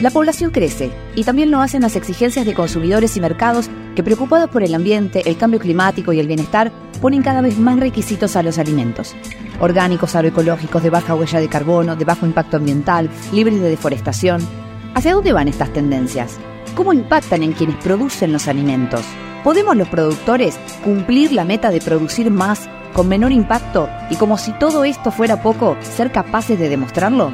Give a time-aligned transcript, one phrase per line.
[0.00, 4.50] La población crece y también lo hacen las exigencias de consumidores y mercados que preocupados
[4.50, 6.70] por el ambiente, el cambio climático y el bienestar
[7.00, 9.16] ponen cada vez más requisitos a los alimentos.
[9.58, 14.46] Orgánicos, agroecológicos, de baja huella de carbono, de bajo impacto ambiental, libres de deforestación.
[14.94, 16.36] ¿Hacia dónde van estas tendencias?
[16.74, 19.02] ¿Cómo impactan en quienes producen los alimentos?
[19.44, 24.52] ¿Podemos los productores cumplir la meta de producir más con menor impacto y como si
[24.58, 27.32] todo esto fuera poco, ser capaces de demostrarlo?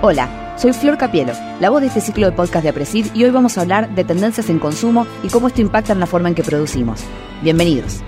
[0.00, 0.41] Hola.
[0.56, 3.56] Soy Flor Capielo, la voz de este ciclo de podcast de Apresid y hoy vamos
[3.58, 6.44] a hablar de tendencias en consumo y cómo esto impacta en la forma en que
[6.44, 7.00] producimos.
[7.42, 8.00] Bienvenidos.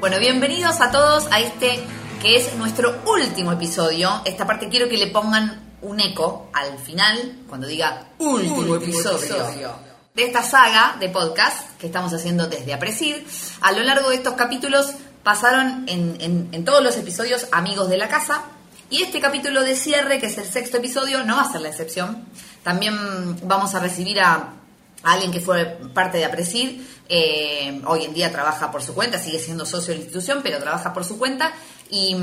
[0.00, 1.80] Bueno, bienvenidos a todos a este
[2.22, 4.22] que es nuestro último episodio.
[4.24, 9.72] Esta parte quiero que le pongan un eco al final cuando diga último, episodio.
[10.14, 13.16] de esta saga de podcast que estamos haciendo desde Apresid.
[13.60, 18.08] A lo largo de estos capítulos pasaron en, en todos los episodios amigos de la
[18.08, 18.44] casa,
[18.90, 21.68] y este capítulo de cierre, que es el sexto episodio, no va a ser la
[21.68, 22.24] excepción.
[22.62, 22.94] También
[23.46, 24.54] vamos a recibir a,
[25.02, 26.80] alguien que fue parte de Apresid.
[27.08, 30.58] Eh, hoy en día trabaja por su cuenta, sigue siendo socio de la institución, pero
[30.58, 31.52] trabaja por su cuenta.
[31.90, 32.16] Y,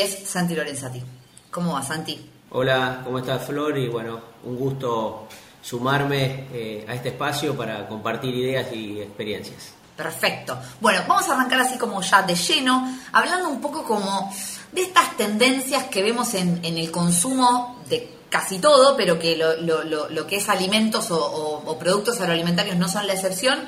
[0.00, 1.02] es Santi Lorenzati.
[1.50, 2.30] ¿Cómo va, Santi?
[2.50, 3.76] Hola, ¿cómo estás, Flor?
[3.76, 5.26] Y bueno, un gusto
[5.60, 9.74] sumarme eh, a este espacio para compartir ideas y experiencias.
[9.96, 10.58] Perfecto.
[10.80, 14.32] Bueno, vamos a arrancar así como ya de lleno, hablando un poco como
[14.72, 20.36] de estas tendencias que vemos en, el consumo de casi todo, pero que lo, que
[20.36, 23.58] es alimentos o, productos agroalimentarios no son la excepción,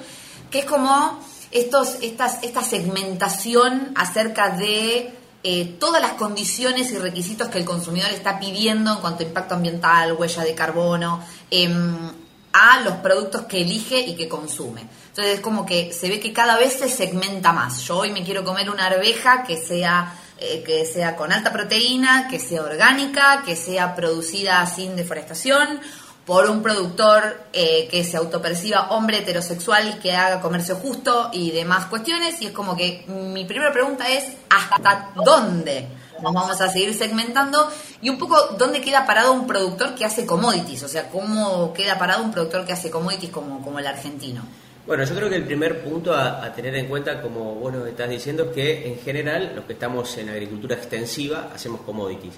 [0.50, 7.48] que es como estos, estas, esta segmentación acerca de eh, todas las condiciones y requisitos
[7.48, 12.23] que el consumidor está pidiendo en cuanto a impacto ambiental, huella de carbono, em,
[12.54, 14.82] a los productos que elige y que consume.
[15.08, 17.82] Entonces es como que se ve que cada vez se segmenta más.
[17.82, 22.28] Yo hoy me quiero comer una arveja que sea eh, que sea con alta proteína,
[22.28, 25.80] que sea orgánica, que sea producida sin deforestación,
[26.26, 31.86] por un productor eh, que se autoperciba hombre heterosexual que haga comercio justo y demás
[31.86, 32.40] cuestiones.
[32.40, 35.86] Y es como que mi primera pregunta es, ¿hasta dónde?
[36.24, 37.70] Nos vamos a seguir segmentando.
[38.00, 41.98] Y un poco dónde queda parado un productor que hace commodities, o sea, cómo queda
[41.98, 44.42] parado un productor que hace commodities como, como el argentino.
[44.86, 48.08] Bueno, yo creo que el primer punto a, tener en cuenta, como vos nos estás
[48.08, 52.34] diciendo, es que en general los que estamos en agricultura extensiva hacemos commodities,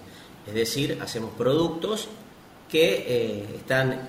[0.47, 2.09] es decir, hacemos productos
[2.69, 4.09] que eh, están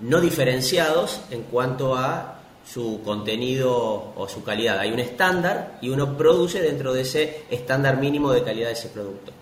[0.00, 4.78] no diferenciados en cuanto a su contenido o su calidad.
[4.78, 8.88] Hay un estándar y uno produce dentro de ese estándar mínimo de calidad de ese
[8.88, 9.32] producto.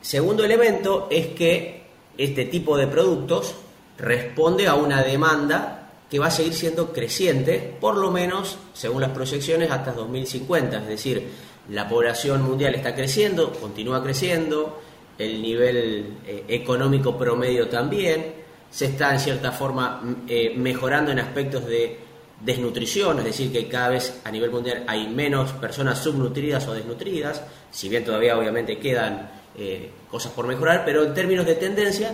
[0.00, 1.86] Segundo elemento es que
[2.16, 3.54] este tipo de productos
[3.96, 9.10] responde a una demanda que va a seguir siendo creciente, por lo menos, según las
[9.10, 10.78] proyecciones, hasta 2050.
[10.78, 11.28] Es decir,
[11.70, 14.80] la población mundial está creciendo, continúa creciendo,
[15.18, 18.34] el nivel eh, económico promedio también,
[18.70, 22.07] se está en cierta forma eh, mejorando en aspectos de
[22.40, 27.42] desnutrición, es decir, que cada vez a nivel mundial hay menos personas subnutridas o desnutridas,
[27.70, 32.12] si bien todavía obviamente quedan eh, cosas por mejorar, pero en términos de tendencia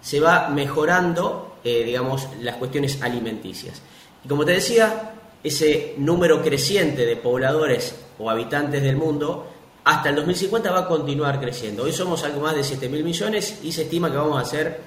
[0.00, 3.80] se va mejorando eh, digamos, las cuestiones alimenticias.
[4.24, 5.12] Y como te decía,
[5.44, 9.46] ese número creciente de pobladores o habitantes del mundo
[9.84, 11.84] hasta el 2050 va a continuar creciendo.
[11.84, 14.80] Hoy somos algo más de 7.000 millones y se estima que vamos a ser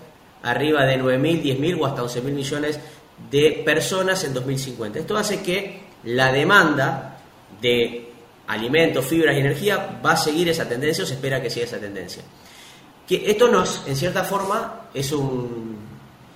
[0.44, 2.80] arriba de 9.000, 10.000 o hasta 11.000 millones
[3.32, 5.00] de personas en 2050.
[5.00, 7.20] Esto hace que la demanda
[7.62, 8.12] de
[8.48, 11.80] alimentos, fibras y energía va a seguir esa tendencia o se espera que siga esa
[11.80, 12.24] tendencia.
[13.08, 15.78] Que esto nos, en cierta forma, es un,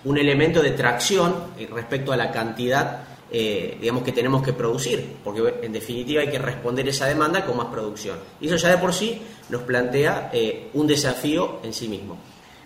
[0.03, 1.35] un elemento de tracción
[1.71, 6.39] respecto a la cantidad eh, digamos que tenemos que producir, porque en definitiva hay que
[6.39, 8.17] responder esa demanda con más producción.
[8.41, 12.17] Y eso ya de por sí nos plantea eh, un desafío en sí mismo.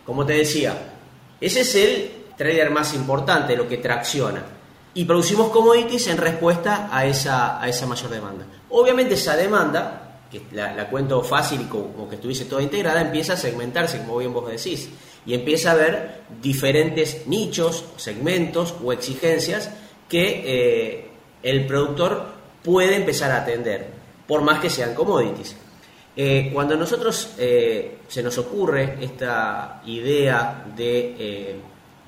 [0.05, 0.93] Como te decía,
[1.41, 2.11] ese es el
[2.43, 4.43] trader más importante, lo que tracciona.
[4.93, 8.45] Y producimos commodities en respuesta a esa, a esa mayor demanda.
[8.69, 13.33] Obviamente esa demanda, que la, la cuento fácil y como que estuviese toda integrada, empieza
[13.33, 14.89] a segmentarse, como bien vos decís
[15.25, 19.69] y empieza a haber diferentes nichos, segmentos o exigencias
[20.09, 21.07] que eh,
[21.41, 22.25] el productor
[22.61, 23.87] puede empezar a atender,
[24.27, 25.55] por más que sean commodities.
[26.15, 31.59] Eh, cuando nosotros eh, se nos ocurre esta idea de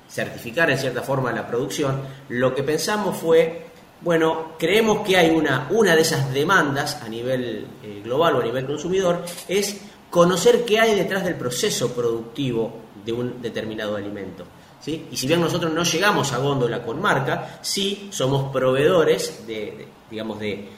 [0.08, 3.66] certificar en cierta forma la producción, lo que pensamos fue,
[4.00, 7.66] bueno, creemos que hay una, una de esas demandas a nivel
[8.04, 9.80] global o a nivel consumidor, es
[10.10, 12.72] conocer qué hay detrás del proceso productivo
[13.04, 14.44] de un determinado alimento.
[14.80, 15.06] ¿sí?
[15.10, 20.38] Y si bien nosotros no llegamos a góndola con marca, sí somos proveedores de, digamos,
[20.40, 20.68] de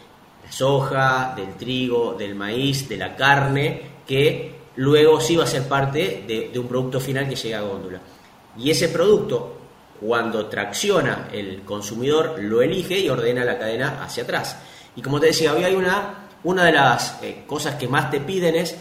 [0.44, 5.69] la soja, del trigo, del maíz, de la carne, que luego sí va a ser
[5.69, 8.00] parte de, un producto final que llega a góndola.
[8.58, 9.56] Y ese producto,
[10.00, 14.58] cuando tracciona el consumidor, lo elige y ordena la cadena hacia atrás.
[14.96, 18.20] Y como te decía, hoy hay una, una de las eh, cosas que más te
[18.20, 18.76] piden es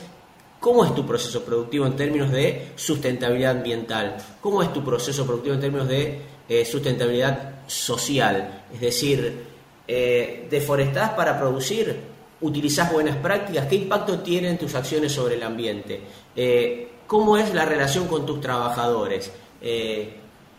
[0.60, 4.18] ¿Cómo es tu proceso productivo en términos de sustentabilidad ambiental?
[4.42, 8.64] ¿Cómo es tu proceso productivo en términos de eh, sustentabilidad social?
[8.74, 9.46] Es decir,
[9.88, 11.96] eh, ¿deforestás para producir?
[12.42, 13.68] ¿Utilizás buenas prácticas?
[13.68, 16.02] ¿Qué impacto tienen tus acciones sobre el ambiente?
[16.36, 19.32] Eh, ¿Cómo es la relación con tus trabajadores?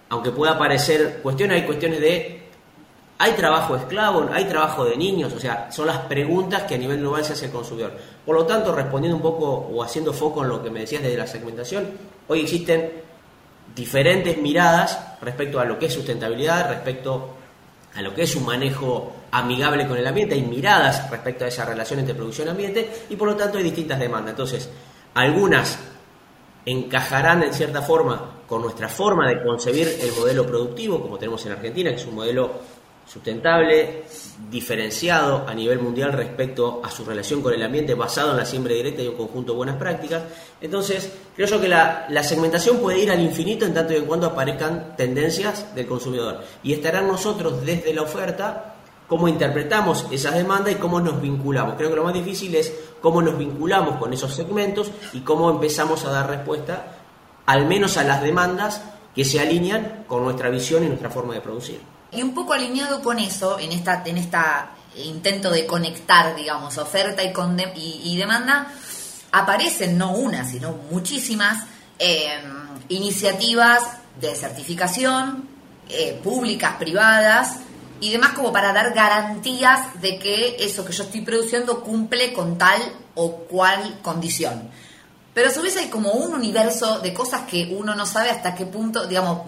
[0.09, 2.39] Aunque pueda parecer cuestión, hay cuestiones de
[3.21, 4.29] ¿Hay trabajo esclavo?
[4.33, 5.33] ¿Hay trabajo de niños?
[5.33, 7.93] O sea, son las preguntas que a nivel global se hace el consumidor.
[8.25, 11.17] Por lo tanto, respondiendo un poco o haciendo foco en lo que me decías desde
[11.17, 11.89] la segmentación,
[12.29, 12.93] hoy existen
[13.75, 17.31] diferentes miradas respecto a lo que es sustentabilidad, respecto
[17.97, 21.65] a lo que es un manejo amigable con el ambiente, hay miradas respecto a esa
[21.65, 24.31] relación entre producción y ambiente y por lo tanto hay distintas demandas.
[24.31, 24.71] Entonces,
[25.15, 25.77] algunas
[26.71, 31.53] encajarán en cierta forma con nuestra forma de concebir el modelo productivo, como tenemos en
[31.53, 32.51] Argentina, que es un modelo
[33.07, 34.05] sustentable,
[34.51, 38.75] diferenciado a nivel mundial respecto a su relación con el ambiente, basado en la siembra
[38.75, 40.25] directa y un conjunto de buenas prácticas.
[40.61, 44.27] Entonces, creo yo que la, segmentación puede ir al infinito en tanto y en cuando
[44.27, 46.43] aparezcan tendencias del consumidor.
[46.63, 48.75] Y estarán nosotros desde la oferta
[49.09, 51.75] cómo interpretamos esas demandas y cómo nos vinculamos.
[51.77, 56.05] Creo que lo más difícil es cómo nos vinculamos con esos segmentos y cómo empezamos
[56.05, 56.95] a dar respuesta
[57.47, 58.83] al menos a las demandas
[59.15, 61.81] que se alinean con nuestra visión y nuestra forma de producir.
[62.13, 67.23] Y un poco alineado con eso, en esta, en esta intento de conectar, digamos, oferta
[67.23, 67.33] y,
[68.05, 68.71] y, demanda,
[69.33, 71.65] aparecen no una, sino muchísimas
[71.99, 73.83] em, iniciativas
[74.21, 75.49] de certificación,
[75.89, 77.61] eh, públicas, privadas
[78.01, 82.59] y demás, como para dar garantías de que eso que yo estoy produciendo cumple con
[82.59, 82.81] tal
[83.15, 84.71] o cual condición.
[85.35, 88.55] Pero a su vez hay como un universo de cosas que uno no sabe hasta
[88.55, 89.43] qué punto, digamos,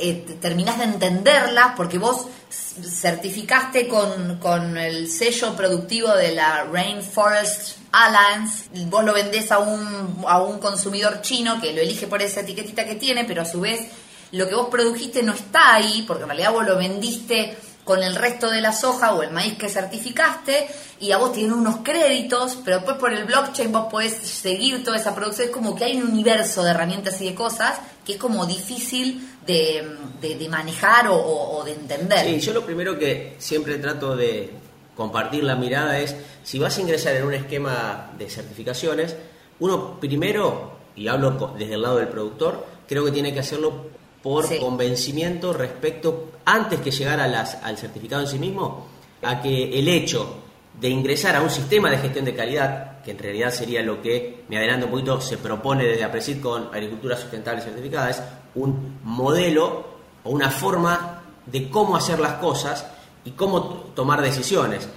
[0.00, 8.68] eh, terminás de entenderlas porque vos certificaste con, el sello productivo de la Rainforest Alliance,
[8.86, 12.84] vos lo vendés a un, a un consumidor chino que lo elige por esa etiquetita
[12.84, 13.88] que tiene, pero a su vez
[14.32, 17.56] lo que vos produjiste no está ahí, porque en realidad vos lo vendiste
[17.88, 20.68] con el resto de la soja o el maíz que certificaste
[21.00, 24.98] y a vos tienen unos créditos, pero después por el blockchain vos podés seguir toda
[24.98, 25.48] esa producción.
[25.48, 29.26] Es como que hay un universo de herramientas y de cosas que es como difícil
[29.46, 32.26] de, de, manejar o, de entender.
[32.26, 34.50] Sí, yo lo primero que siempre trato de
[34.94, 39.16] compartir la mirada es, si vas a ingresar en un esquema de certificaciones,
[39.60, 43.86] uno primero, y hablo desde el lado del productor, creo que tiene que hacerlo
[44.22, 48.86] por convencimiento respecto, antes que llegar a las, al certificado en sí mismo,
[49.22, 50.38] a que el hecho
[50.80, 54.44] de ingresar a un sistema de gestión de calidad, que en realidad sería lo que,
[54.48, 58.22] me adelanto un poquito, se propone desde APRESID con Agricultura Sustentable Certificada, es
[58.54, 59.86] un modelo
[60.24, 62.86] o una forma de cómo hacer las cosas
[63.24, 63.62] y cómo
[63.94, 64.88] tomar decisiones.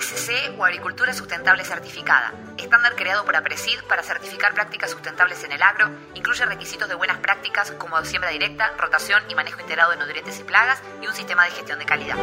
[0.00, 5.62] ASC o Agricultura Sustentable Certificada, estándar creado por APRESID para certificar prácticas sustentables en el
[5.62, 10.40] agro, incluye requisitos de buenas prácticas como siembra directa, rotación y manejo integrado de nutrientes
[10.40, 12.16] y plagas y un sistema de gestión de calidad.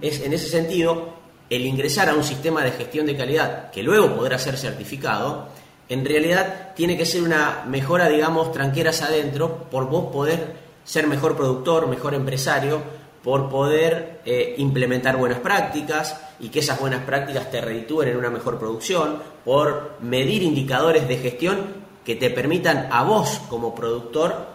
[0.00, 1.18] Es en ese sentido
[1.50, 5.50] el ingresar a un sistema de gestión de calidad que luego podrá ser certificado,
[5.90, 11.36] en realidad tiene que ser una mejora, digamos, tranqueras adentro por vos poder ser mejor
[11.36, 12.82] productor, mejor empresario,
[13.24, 18.28] por poder eh, implementar buenas prácticas y que esas buenas prácticas te reditúen en una
[18.28, 21.58] mejor producción, por medir indicadores de gestión
[22.04, 24.52] que te permitan a vos como productor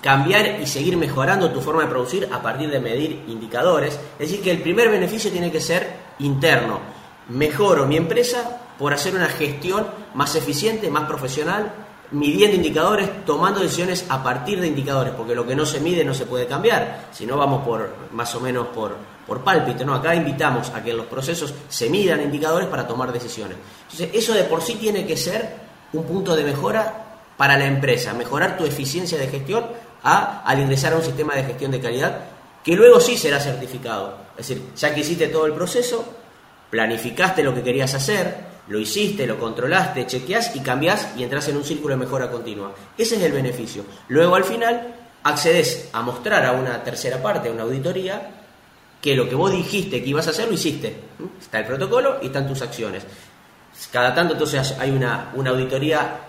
[0.00, 3.98] cambiar y seguir mejorando tu forma de producir a partir de medir indicadores.
[4.18, 5.88] Es decir, que el primer beneficio tiene que ser
[6.20, 6.80] interno.
[7.28, 11.72] Mejoro mi empresa por hacer una gestión más eficiente, más profesional,
[12.12, 16.14] midiendo indicadores, tomando decisiones a partir de indicadores, porque lo que no se mide no
[16.14, 19.94] se puede cambiar, si no vamos por más o menos por, por pálpito, ¿no?
[19.94, 23.56] Acá invitamos a que en los procesos se midan indicadores para tomar decisiones.
[23.84, 25.56] Entonces, eso de por sí tiene que ser
[25.92, 29.64] un punto de mejora para la empresa, mejorar tu eficiencia de gestión
[30.02, 32.20] al ingresar a un sistema de gestión de calidad
[32.62, 34.16] que luego sí será certificado.
[34.36, 36.04] Es decir, ya que hiciste todo el proceso,
[36.70, 41.56] planificaste lo que querías hacer, lo hiciste, lo controlaste, chequeás y cambiás y entras en
[41.56, 42.72] un círculo de mejora continua.
[42.96, 43.84] Ese es el beneficio.
[44.08, 48.30] Luego al final accedes a mostrar a una tercera parte, a una auditoría,
[49.00, 50.96] que lo que vos dijiste que ibas a hacer lo hiciste.
[51.40, 53.04] Está el protocolo y están tus acciones.
[53.90, 56.20] Cada tanto entonces hay una, una auditoría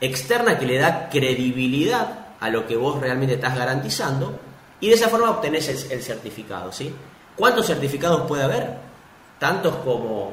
[0.00, 4.38] externa que le da credibilidad a lo que vos realmente estás garantizando
[4.80, 6.70] y de esa forma obtenés el, certificado.
[6.70, 6.94] ¿sí?
[7.34, 8.76] ¿Cuántos certificados puede haber?
[9.38, 10.32] Tantos como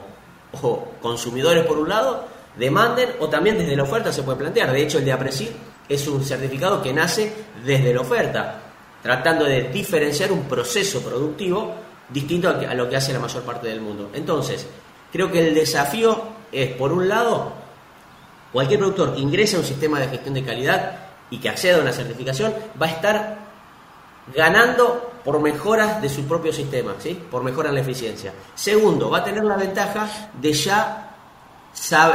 [1.01, 2.25] consumidores por un lado
[2.57, 4.71] demanden o también desde la oferta se puede plantear.
[4.71, 5.49] De hecho, el de APRESID
[5.87, 7.33] es un certificado que nace
[7.63, 8.61] desde la oferta,
[9.01, 11.73] tratando de diferenciar un proceso productivo
[12.09, 14.09] distinto a lo que hace la mayor parte del mundo.
[14.13, 14.65] Entonces,
[15.11, 17.53] creo que el desafío es, por un lado,
[18.51, 21.81] cualquier productor que ingrese a un sistema de gestión de calidad y que acceda a
[21.81, 23.37] una certificación va a estar
[24.33, 27.19] ganando por mejoras de su propio sistema, ¿sí?
[27.29, 28.31] por mejoras en la eficiencia.
[28.53, 31.05] Segundo, va a tener la ventaja de ya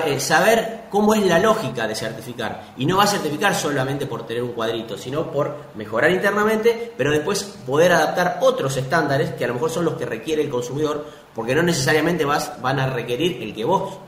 [0.06, 2.72] eh, saber cómo es la lógica de certificar.
[2.76, 7.10] Y no va a certificar solamente por tener un cuadrito, sino por mejorar internamente, pero
[7.10, 11.04] después poder adaptar otros estándares que a lo mejor son los que requiere el consumidor,
[11.34, 13.98] porque no necesariamente vas, van a requerir el que vos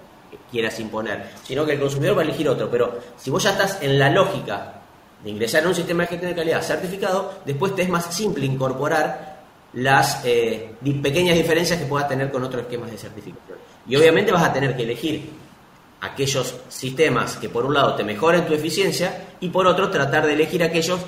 [0.50, 2.70] quieras imponer, sino que el consumidor va a elegir otro.
[2.70, 4.81] Pero si vos ya estás en la lógica
[5.22, 8.44] de ingresar en un sistema de gestión de calidad certificado, después te es más simple
[8.44, 9.42] incorporar
[9.74, 13.58] las eh, pequeñas diferencias que puedas tener con otros esquemas de certificación.
[13.86, 15.30] Y obviamente vas a tener que elegir
[16.00, 20.34] aquellos sistemas que por un lado te mejoren tu eficiencia y por otro tratar de
[20.34, 21.00] elegir aquellos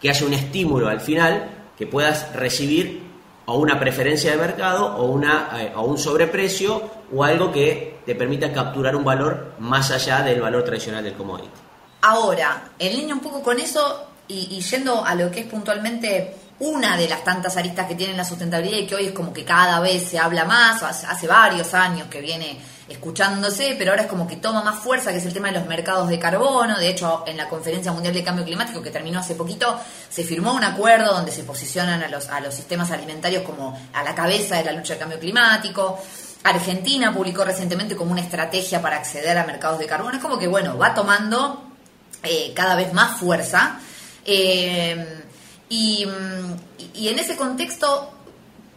[0.00, 3.02] que haya un estímulo al final que puedas recibir
[3.46, 8.14] o una preferencia de mercado o, una, eh, o un sobreprecio o algo que te
[8.14, 11.69] permita capturar un valor más allá del valor tradicional del commodity.
[12.02, 16.96] Ahora, en línea un poco con eso y, yendo a lo que es puntualmente una
[16.96, 19.80] de las tantas aristas que tiene la sustentabilidad y que hoy es como que cada
[19.80, 24.36] vez se habla más, hace varios años que viene escuchándose, pero ahora es como que
[24.36, 26.76] toma más fuerza, que es el tema de los mercados de carbono.
[26.78, 29.78] De hecho, en la Conferencia Mundial de Cambio Climático, que terminó hace poquito,
[30.08, 34.02] se firmó un acuerdo donde se posicionan a los, a los sistemas alimentarios como a
[34.02, 35.98] la cabeza de la lucha del cambio climático.
[36.42, 40.16] Argentina publicó recientemente como una estrategia para acceder a mercados de carbono.
[40.16, 41.69] Es como que, bueno, va tomando
[42.22, 43.80] eh, cada vez más fuerza.
[44.24, 45.24] Eh,
[45.68, 48.12] y, en ese contexto,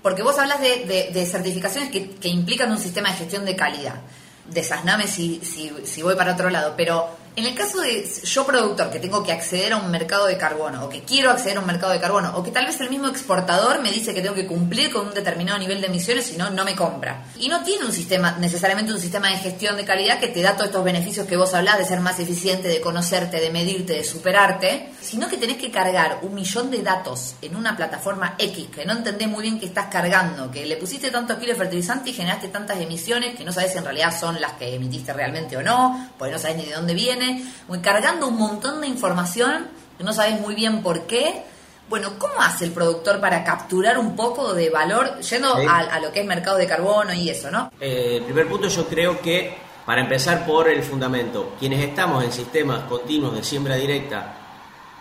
[0.02, 4.02] porque vos hablas de, certificaciones que, implican un sistema de gestión de calidad.
[4.50, 8.92] Desasname si, si, si voy para otro lado, pero en el caso de yo productor
[8.92, 11.66] que tengo que acceder a un mercado de carbono o que quiero acceder a un
[11.66, 14.46] mercado de carbono o que tal vez el mismo exportador me dice que tengo que
[14.46, 17.26] cumplir con un determinado nivel de emisiones si no, no me compra.
[17.40, 20.54] Y no tiene un sistema, necesariamente un sistema de gestión de calidad que te da
[20.54, 24.04] todos estos beneficios que vos hablás de ser más eficiente, de conocerte, de medirte, de
[24.04, 28.86] superarte, sino que tenés que cargar un millón de datos en una plataforma X que
[28.86, 32.14] no entendés muy bien qué estás cargando, que le pusiste tantos kilos de fertilizante y
[32.14, 35.64] generaste tantas emisiones que no sabes si en realidad son las que emitiste realmente o
[35.64, 40.14] no, porque no sabes ni de dónde viene cargando un montón de información que no
[40.14, 41.44] sabes muy bien por qué.
[41.90, 46.22] Bueno, ¿cómo hace el productor para capturar un poco de valor yendo a, lo que
[46.22, 47.72] es mercado de carbono y eso, no?
[47.80, 52.32] Eh, el primer punto yo creo que, para empezar por el fundamento, quienes estamos en
[52.32, 54.38] sistemas continuos de siembra directa,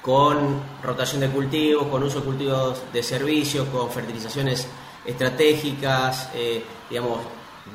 [0.03, 4.67] con rotación de cultivos, con uso de cultivos de servicios, con fertilizaciones
[5.07, 7.21] estratégicas, eh, digamos,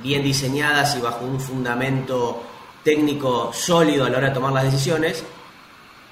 [0.03, 2.43] bien diseñadas y bajo un fundamento
[2.83, 5.23] técnico sólido a la hora de tomar las decisiones,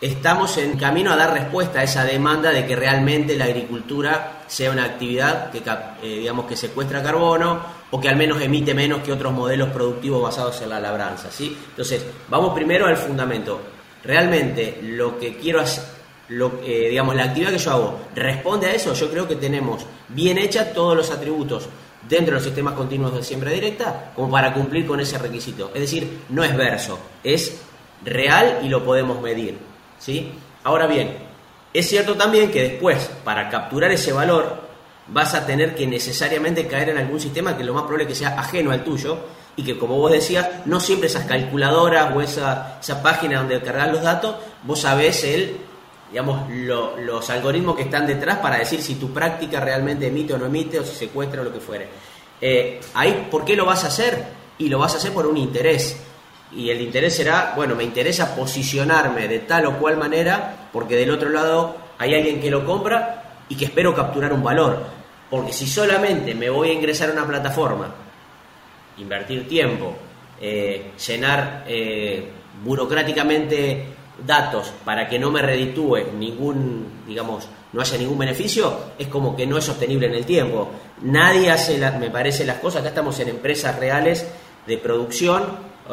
[0.02, 4.72] estamos en camino a dar respuesta a esa demanda de que realmente la agricultura sea
[4.72, 9.12] una actividad que, eh, digamos, que secuestra carbono o que al menos emite menos que
[9.12, 11.32] otros modelos productivos basados en la labranza.
[11.32, 11.58] ¿sí?
[11.70, 13.60] Entonces, vamos primero al fundamento.
[14.04, 15.84] Realmente lo que quiero hacer,
[16.30, 19.86] lo, eh, digamos, la actividad que yo hago responde a eso, yo creo que tenemos
[20.10, 21.68] bien hecha todos los atributos
[22.08, 25.72] dentro de los sistemas continuos de siembra directa como para cumplir con ese requisito.
[25.74, 27.62] Es decir, no es verso, es
[28.04, 29.58] real y lo podemos medir.
[30.00, 30.32] ¿sí?
[30.64, 31.18] Ahora bien,
[31.74, 34.66] es cierto también que después, para capturar ese valor,
[35.08, 38.16] vas a tener que necesariamente caer en algún sistema que lo más probable es que
[38.16, 39.18] sea ajeno al tuyo
[39.56, 43.92] y que, como vos decías, no siempre esas calculadoras o esa, esa página donde cargas
[43.92, 45.58] los datos, vos sabés el
[46.16, 50.46] digamos, los algoritmos que están detrás para decir si tu práctica realmente emite o no
[50.46, 51.90] emite, o si secuestra o lo que fuere.
[52.40, 54.24] Eh, ahí, ¿por qué lo vas a hacer?
[54.58, 56.02] Y lo vas a hacer por un interés.
[56.54, 61.12] Y el interés será, bueno, me interesa posicionarme de tal o cual manera, porque del
[61.12, 64.86] otro lado hay alguien que lo compra y que espero capturar un valor.
[65.30, 67.94] Porque si solamente me voy a ingresar a una plataforma,
[69.00, 69.94] invertir tiempo,
[70.40, 72.26] eh, llenar eh,
[72.64, 73.96] burocráticamente
[74.26, 79.46] datos para que no me reditúe ningún, digamos, no haya ningún beneficio, es como que
[79.46, 80.70] no es sostenible en el tiempo.
[81.02, 82.80] Nadie hace, me parece, las cosas.
[82.80, 84.26] Acá estamos en empresas reales
[84.66, 85.44] de producción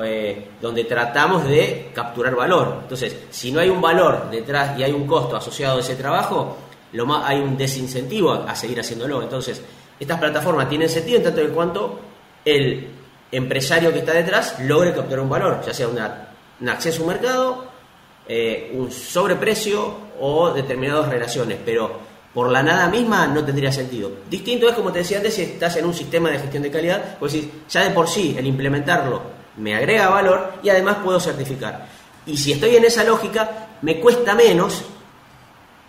[0.02, 2.78] eh, donde tratamos de capturar valor.
[2.82, 6.56] Entonces, si no hay un valor detrás y hay un costo asociado a ese trabajo,
[6.92, 9.20] lo más, hay un desincentivo a, seguir haciéndolo.
[9.20, 9.60] Entonces,
[9.98, 12.00] estas plataformas tienen sentido en tanto en cuanto
[12.44, 12.88] el
[13.32, 17.71] empresario que está detrás logre capturar un valor, ya sea un acceso a un mercado
[18.28, 24.10] eh, un sobreprecio o determinadas relaciones, pero por la nada misma no tendría sentido.
[24.30, 27.18] Distinto es, como te decía antes, si estás en un sistema de gestión de calidad,
[27.18, 27.36] pues
[27.68, 29.22] ya de por sí el implementarlo
[29.56, 31.86] me agrega valor y además puedo certificar.
[32.24, 34.84] Y si estoy en esa lógica, me cuesta menos,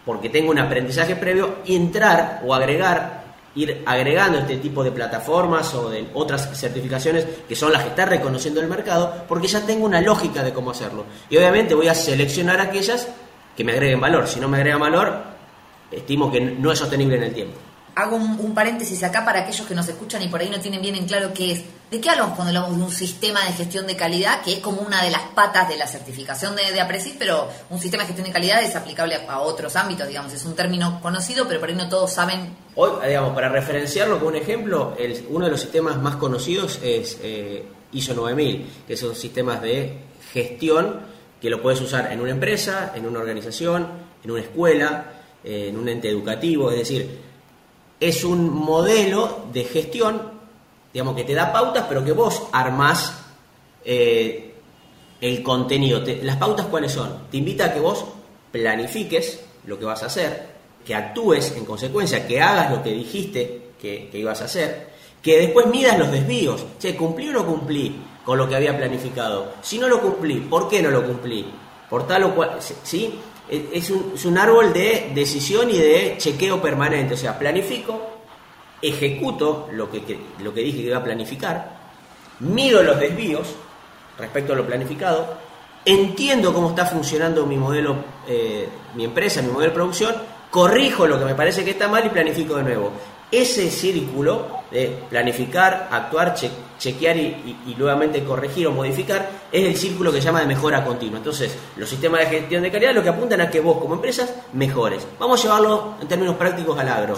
[0.06, 3.23] porque tengo un aprendizaje previo, entrar o agregar,
[3.56, 8.06] ir agregando este tipo de plataformas o de otras certificaciones que son las que está
[8.06, 11.06] reconociendo el mercado, porque ya tengo una lógica de cómo hacerlo.
[11.30, 13.08] Y obviamente voy a seleccionar aquellas
[13.56, 14.28] que me agreguen valor.
[14.28, 15.24] Si no me agregan valor,
[15.92, 17.60] estimo que no es sostenible en el tiempo
[17.96, 20.96] hago un, paréntesis acá para aquellos que nos escuchan y por ahí no tienen bien
[20.96, 21.64] en claro qué es.
[21.92, 24.82] ¿De qué hablamos cuando hablamos de un sistema de gestión de calidad que es como
[24.82, 28.28] una de las patas de la certificación de, de APRESID, pero un sistema de gestión
[28.28, 31.76] de calidad es aplicable a, otros ámbitos, digamos, es un término conocido, pero por ahí
[31.76, 32.56] no todos saben.
[32.76, 37.20] Hoy, digamos, para referenciarlo con un ejemplo, el, uno de los sistemas más conocidos es
[37.22, 40.00] eh, ISO 9000, que son sistemas de
[40.32, 43.88] gestión que lo puedes usar en una empresa, en una organización,
[44.24, 45.12] en una escuela,
[45.44, 47.20] eh, en un ente educativo, es decir,
[48.08, 50.22] es un modelo de gestión,
[50.92, 53.18] digamos, que te da pautas, pero que vos armás
[53.86, 54.56] eh,
[55.22, 56.04] el contenido.
[56.22, 57.30] ¿Las pautas cuáles son?
[57.32, 58.04] Te invita a que vos
[58.52, 60.50] planifiques lo que vas a hacer,
[60.86, 64.90] que actúes en consecuencia, que hagas lo que dijiste que, ibas a hacer,
[65.22, 66.66] que después midas los desvíos.
[66.80, 67.96] Che, ¿cumplí o no cumplí
[68.26, 69.54] con lo que había planificado?
[69.62, 71.46] Si no lo cumplí, ¿por qué no lo cumplí?
[71.90, 73.14] Por tal o cual, ¿sí?
[73.50, 73.90] Es
[74.26, 77.14] un, árbol de decisión y de chequeo permanente.
[77.14, 78.00] O sea, planifico,
[78.82, 80.02] ejecuto lo que,
[80.40, 81.78] lo que dije que iba a planificar,
[82.40, 83.56] mido los desvíos
[84.18, 85.38] respecto a lo planificado,
[85.86, 87.96] entiendo cómo está funcionando mi modelo,
[88.28, 90.16] eh, mi empresa, mi modelo de producción,
[90.50, 92.92] corrijo lo que me parece que está mal y planifico de nuevo.
[93.32, 100.20] Ese círculo de planificar, actuar, chequear y, nuevamente corregir o modificar es el círculo que
[100.20, 101.18] se llama de mejora continua.
[101.18, 104.34] Entonces, los sistemas de gestión de calidad lo que apuntan a que vos como empresas
[104.54, 105.06] mejores.
[105.20, 107.18] Vamos a llevarlo en términos prácticos al agro.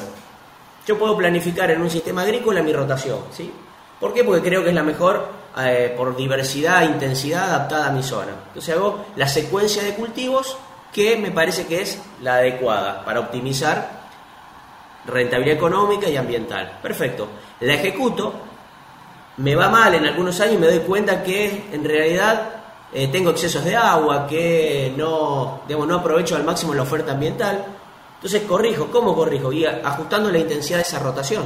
[0.85, 3.51] Yo puedo planificar en un sistema agrícola mi rotación, ¿sí?
[3.99, 4.23] ¿Por qué?
[4.23, 8.33] Porque creo que es la mejor eh, por diversidad intensidad adaptada a mi zona.
[8.47, 10.57] Entonces hago la secuencia de cultivos
[10.93, 14.05] que me parece que es la adecuada para optimizar
[15.07, 16.79] rentabilidad económica y ambiental.
[16.81, 17.27] Perfecto.
[17.61, 18.33] La ejecuto,
[19.37, 22.49] me va mal en algunos años y me doy cuenta que en realidad
[22.93, 27.65] eh, tengo excesos de agua, que no, digamos, no aprovecho al máximo la oferta ambiental.
[28.15, 29.51] Entonces corrijo, ¿cómo corrijo?
[29.51, 31.43] Y ajustando la intensidad de esa rotación.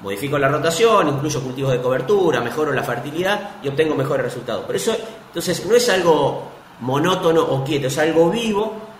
[0.00, 4.64] Modifico la rotación, incluyo cultivos de cobertura, mejoro la fertilidad y obtengo mejores resultados.
[4.66, 6.42] Pero eso, entonces, no es algo
[6.80, 8.92] monótono o quieto, es algo vivo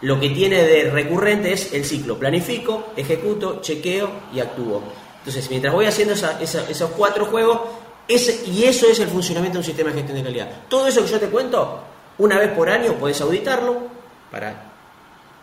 [0.00, 2.16] lo que tiene de recurrente es el ciclo.
[2.16, 4.82] Planifico, ejecuto, chequeo y actúo.
[5.18, 7.60] Entonces, mientras voy haciendo esos cuatro juegos,
[8.08, 10.48] y eso es el funcionamiento de un sistema de gestión de calidad.
[10.68, 11.80] Todo eso que yo te cuento,
[12.18, 13.82] una vez por año puedes auditarlo
[14.30, 14.64] para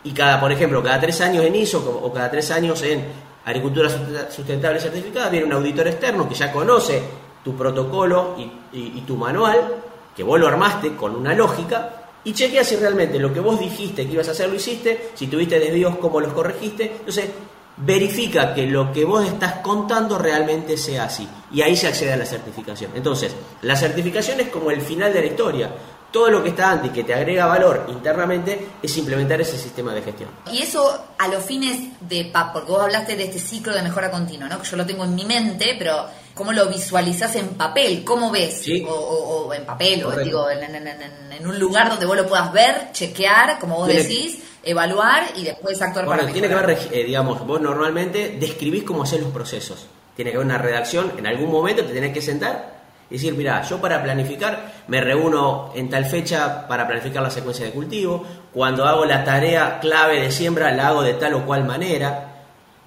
[0.04, 3.04] y cada, por ejemplo, cada tres años en ISO o cada tres años en
[3.44, 3.88] agricultura
[4.30, 7.02] sustentable certificada viene un auditor externo que ya conoce
[7.42, 8.36] tu protocolo
[8.72, 9.74] y tu manual,
[10.14, 14.04] que vos lo armaste con una lógica y chequea si realmente lo que vos dijiste
[14.04, 16.96] que ibas a hacer lo hiciste, si tuviste desvíos, cómo los corregiste.
[16.98, 17.30] Entonces,
[17.76, 21.28] verifica que lo que vos estás contando realmente sea así.
[21.52, 22.92] Y ahí se accede a la certificación.
[22.94, 25.72] Entonces, la certificación es como el final de la historia.
[26.10, 29.92] Todo lo que está antes y que te agrega valor internamente es implementar ese sistema
[29.92, 30.30] de gestión.
[30.50, 34.10] Y eso a los fines de PAP, porque vos hablaste de este ciclo de mejora
[34.10, 34.60] continua, ¿no?
[34.60, 38.04] que yo lo tengo en mi mente, pero ¿Cómo lo visualizas en papel?
[38.04, 38.62] ¿Cómo ves?
[38.86, 43.76] O, en papel, o digo, en, un lugar donde vos lo puedas ver, chequear, como
[43.76, 48.36] vos decís, evaluar y después actuar bueno, para Tiene que ver, eh, digamos, vos normalmente
[48.38, 49.86] describís cómo hacer los procesos.
[50.16, 52.76] Tiene que haber una redacción, en algún momento te tenés que sentar
[53.08, 57.64] y decir, mira, yo para planificar me reúno en tal fecha para planificar la secuencia
[57.64, 61.64] de cultivo, cuando hago la tarea clave de siembra la hago de tal o cual
[61.64, 62.32] manera,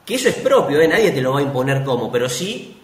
[0.05, 0.87] que eso es propio, ¿eh?
[0.87, 2.75] nadie te lo va a imponer como, pero sí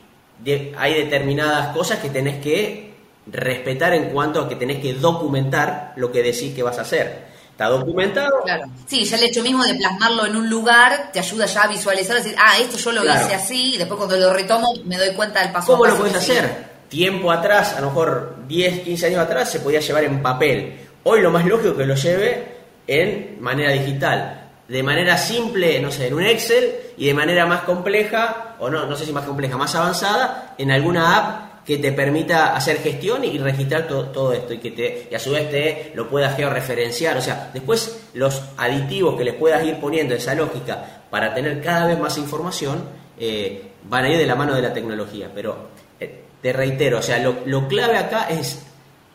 [0.78, 2.94] hay determinadas cosas que tenés que
[3.28, 7.35] respetar en cuanto a que tenés que documentar lo que decís que vas a hacer.
[7.56, 8.42] ¿Está documentado?
[8.44, 8.66] Claro.
[8.86, 12.18] Sí, ya el hecho mismo de plasmarlo en un lugar te ayuda ya a visualizar,
[12.18, 15.42] decir, ah, esto yo lo hice así, y después cuando lo retomo me doy cuenta
[15.42, 16.76] del paso ¿Cómo lo puedes hacer?
[16.90, 20.82] Tiempo atrás, a lo mejor 10, 15 años atrás, se podía llevar en papel.
[21.04, 25.92] Hoy lo más lógico es que lo lleve en manera digital de manera simple, no
[25.92, 29.26] sé, en un Excel y de manera más compleja, o no, no sé si más
[29.26, 34.54] compleja, más avanzada, en alguna app que te permita hacer gestión y registrar todo esto
[34.54, 37.18] y que te, y a su vez te lo puedas georreferenciar.
[37.18, 41.88] O sea, después los aditivos que les puedas ir poniendo esa lógica para tener cada
[41.88, 42.84] vez más información
[43.18, 45.32] eh, van a ir de la mano de la tecnología.
[45.34, 48.64] Pero eh, te reitero, o sea, lo, lo clave acá es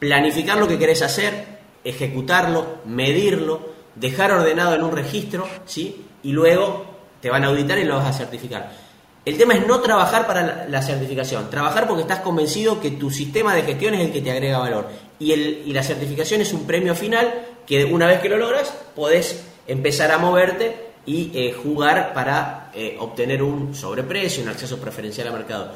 [0.01, 3.61] planificar lo que querés hacer, ejecutarlo, medirlo,
[3.95, 6.05] dejar ordenado en un registro, ¿sí?
[6.25, 6.85] Y luego
[7.21, 8.89] te van a auditar y lo vas a certificar.
[9.24, 13.54] El tema es no trabajar para la certificación, trabajar porque estás convencido que tu sistema
[13.54, 14.88] de gestión es el que te agrega valor.
[15.18, 18.72] y, el, y la certificación es un premio final que una vez que lo logras
[18.96, 25.28] podés empezar a moverte y eh, jugar para eh, obtener un sobreprecio, un acceso preferencial
[25.28, 25.72] al mercado.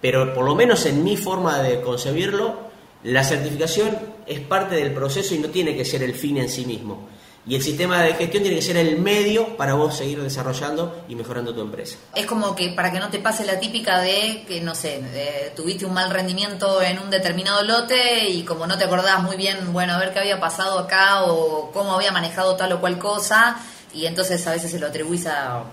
[0.00, 2.68] Pero por lo menos en mi forma de concebirlo,
[3.04, 3.96] la certificación
[4.26, 7.08] es parte del proceso y no tiene que ser el fin en sí mismo.
[7.48, 11.14] Y el sistema de gestión tiene que ser el medio para vos seguir desarrollando y
[11.14, 11.96] mejorando tu empresa.
[12.14, 15.86] Es como que para que no te pase la típica de que, no sé, tuviste
[15.86, 19.94] un mal rendimiento en un determinado lote y como no te acordabas muy bien, bueno,
[19.94, 23.56] a ver qué había pasado acá o cómo había manejado tal o cual cosa,
[23.94, 25.64] y entonces a veces se lo atribuís a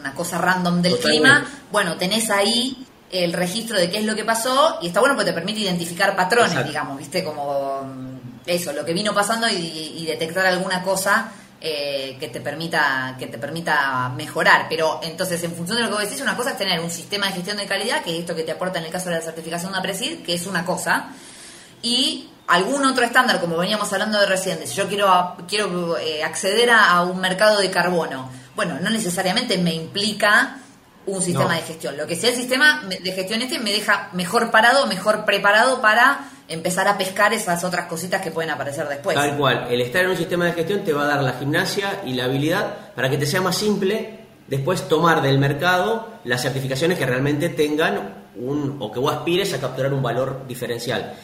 [0.00, 4.24] una cosa random del clima, bueno, tenés ahí el registro de qué es lo que
[4.24, 7.22] pasó y está bueno porque te permite identificar patrones, digamos, ¿viste?
[7.22, 8.17] Como
[8.50, 13.38] eso, lo que vino pasando y, detectar alguna cosa eh, que te permita que te
[13.38, 14.66] permita mejorar.
[14.68, 17.26] Pero entonces, en función de lo que vos decís, una cosa es tener un sistema
[17.26, 19.20] de gestión de calidad, que es esto que te aporta en el caso de la
[19.20, 21.10] certificación de APRESID, que es una cosa,
[21.82, 26.70] y algún otro estándar, como veníamos hablando de recién, si yo quiero, quiero eh, acceder
[26.70, 30.58] a, un mercado de carbono, bueno, no necesariamente me implica
[31.06, 31.96] un sistema de gestión.
[31.96, 36.20] Lo que sea el sistema de gestión este me deja mejor parado, mejor preparado para
[36.48, 39.14] empezar a pescar esas otras cositas que pueden aparecer después.
[39.14, 42.02] Tal cual, el estar en un sistema de gestión te va a dar la gimnasia
[42.06, 46.98] y la habilidad para que te sea más simple después tomar del mercado las certificaciones
[46.98, 51.14] que realmente tengan un o que vos aspires a capturar un valor diferencial.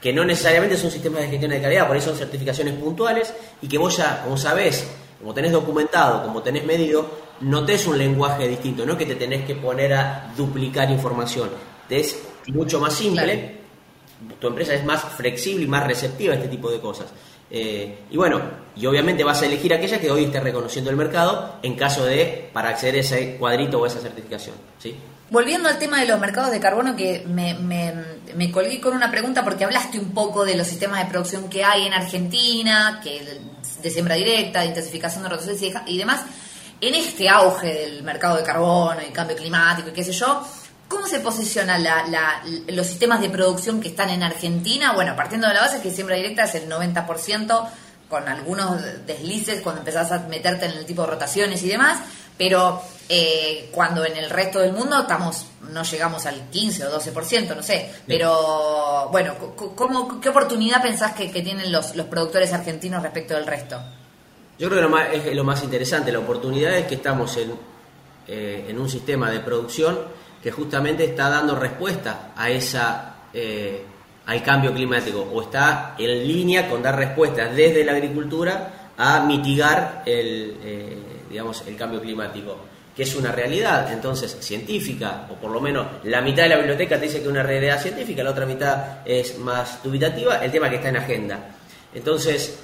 [0.00, 3.68] Que no necesariamente son sistemas de gestión de calidad, por eso son certificaciones puntuales y
[3.68, 4.86] que vos ya, como sabés,
[5.18, 7.06] como tenés documentado, como tenés medido,
[7.40, 11.50] notés un lenguaje distinto, no que te tenés que poner a duplicar información.
[11.88, 13.60] Es mucho más simple
[14.40, 17.06] tu empresa es más flexible y más receptiva a este tipo de cosas.
[17.50, 18.40] Eh, y bueno,
[18.76, 22.48] y obviamente vas a elegir aquella que hoy esté reconociendo el mercado en caso de,
[22.52, 24.54] para acceder a ese cuadrito o esa certificación.
[24.78, 24.96] ¿sí?
[25.30, 29.44] Volviendo al tema de los mercados de carbono, que me, me, colgué con una pregunta
[29.44, 33.40] porque hablaste un poco de los sistemas de producción que hay en Argentina, que
[33.82, 36.24] de siembra directa, de intensificación de rotaciones y demás.
[36.80, 40.42] En este auge del mercado de carbono y cambio climático y qué sé yo,
[40.90, 41.86] ¿Cómo se posicionan
[42.66, 44.92] los sistemas de producción que están en Argentina?
[44.92, 47.68] Bueno, partiendo de la base que siembra directa es el 90%,
[48.08, 52.00] con algunos deslices cuando empezás a meterte en el tipo de rotaciones y demás,
[52.36, 57.54] pero eh, cuando en el resto del mundo estamos no llegamos al 15 o 12%,
[57.54, 57.88] no sé.
[58.08, 59.34] Pero bueno,
[59.76, 63.80] ¿cómo, ¿qué oportunidad pensás que, tienen los, productores argentinos respecto del resto?
[64.58, 67.52] Yo creo que lo más, es lo más interesante, la oportunidad es que estamos en,
[68.26, 73.84] eh, en un sistema de producción que justamente está dando respuesta a esa eh,
[74.26, 80.02] al cambio climático o está en línea con dar respuestas desde la agricultura a mitigar
[80.06, 80.98] el, eh,
[81.28, 82.56] digamos, el cambio climático,
[82.94, 86.96] que es una realidad entonces científica, o por lo menos la mitad de la biblioteca
[86.96, 90.68] te dice que es una realidad científica, la otra mitad es más dubitativa, el tema
[90.68, 91.56] que está en agenda.
[91.94, 92.58] Entonces,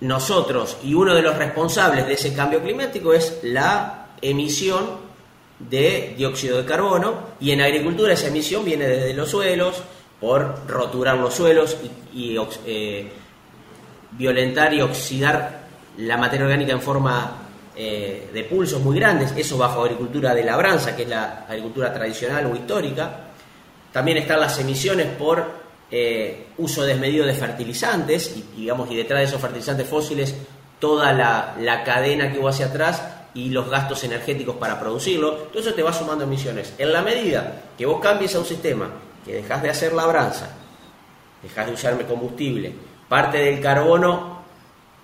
[0.00, 5.09] nosotros y uno de los responsables de ese cambio climático es la emisión
[5.68, 9.82] de dióxido de carbono y en agricultura esa emisión viene desde los suelos
[10.20, 11.76] por roturar los suelos
[12.14, 13.10] y, eh,
[14.12, 15.60] violentar y oxidar
[15.98, 17.36] la materia orgánica en forma
[17.76, 22.46] eh, de pulsos muy grandes, eso bajo agricultura de labranza, que es la agricultura tradicional
[22.46, 23.28] o histórica.
[23.92, 25.44] También están las emisiones por
[25.90, 30.34] eh, uso desmedido de fertilizantes y, digamos, y detrás de esos fertilizantes fósiles
[30.78, 33.02] toda la, la cadena que hubo hacia atrás
[33.34, 36.74] y los gastos energéticos para producirlo, todo eso te va sumando emisiones.
[36.78, 38.90] En la medida que vos cambies a un sistema,
[39.24, 40.50] que dejas de hacer labranza,
[41.42, 42.72] dejas de usar combustible,
[43.08, 44.40] parte del carbono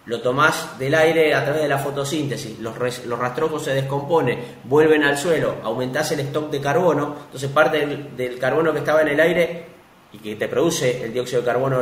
[0.06, 5.02] lo tomás del aire a través de la fotosíntesis, los, los rastrojos se descomponen, vuelven
[5.02, 7.84] al suelo, aumentás el stock de carbono, entonces parte
[8.16, 9.66] del, carbono que estaba en el aire
[10.12, 11.80] y que te produce el dióxido de carbono,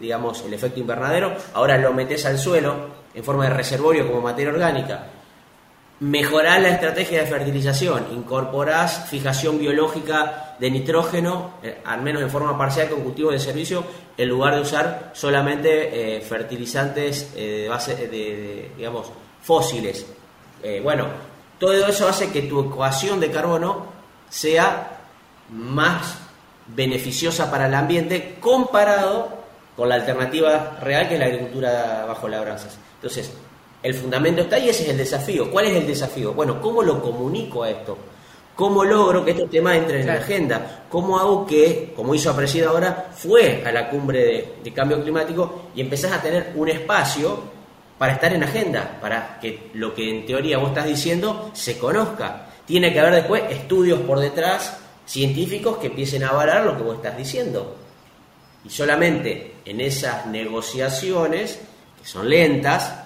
[0.00, 2.74] digamos, el efecto invernadero, ahora lo metes al suelo
[3.12, 5.08] en forma de reservorio como materia orgánica
[6.00, 12.58] Mejorar la estrategia de fertilización, incorporás fijación biológica de nitrógeno, eh, al menos en forma
[12.58, 13.84] parcial con cultivos de servicio,
[14.16, 20.06] en lugar de usar solamente eh, fertilizantes eh, de base de, digamos, fósiles.
[20.82, 21.06] bueno,
[21.58, 23.86] todo eso hace que tu ecuación de carbono
[24.30, 25.00] sea
[25.50, 26.18] más
[26.66, 29.28] beneficiosa para el ambiente comparado
[29.76, 32.78] con la alternativa real que es la agricultura bajo labranzas.
[32.96, 33.32] Entonces,
[33.84, 35.50] el fundamento está ahí, ese es el desafío.
[35.50, 36.32] ¿Cuál es el desafío?
[36.32, 37.98] Bueno, ¿cómo lo comunico a esto?
[38.56, 40.84] ¿Cómo logro que estos temas entren en la agenda?
[40.88, 45.82] ¿Cómo hago que, como hizo Apreciado ahora, fue a la cumbre de, cambio climático y
[45.82, 47.38] empezás a tener un espacio
[47.98, 52.46] para estar en agenda, para que lo que en teoría vos estás diciendo se conozca?
[52.64, 56.96] Tiene que haber después estudios por detrás, científicos que empiecen a avalar lo que vos
[56.96, 57.76] estás diciendo.
[58.64, 61.60] Y solamente en esas negociaciones,
[62.00, 63.03] que son lentas,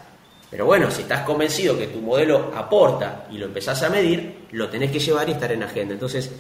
[0.51, 4.69] pero bueno, si estás convencido que tu modelo aporta y lo empezás a medir, lo
[4.69, 5.95] tenés que llevar y estar en agenda.
[5.95, 6.31] Entonces,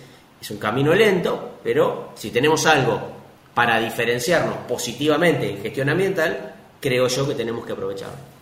[0.40, 3.01] es un camino lento, pero si tenemos algo
[3.53, 8.38] para diferenciarnos positivamente en gestión ambiental, creo yo que tenemos que aprovecharlo.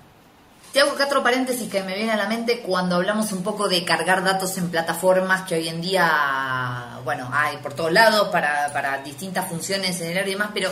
[0.73, 3.83] Te hago cuatro paréntesis que me vienen a la mente cuando hablamos un poco de
[3.83, 8.99] cargar datos en plataformas que hoy en día, bueno, hay por todos lados para, para
[8.99, 10.71] distintas funciones en el área y demás, pero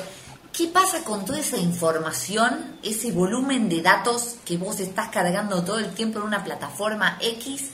[0.57, 5.79] ¿qué pasa con toda esa información, ese volumen de datos que vos estás cargando todo
[5.79, 7.71] el tiempo en una plataforma X?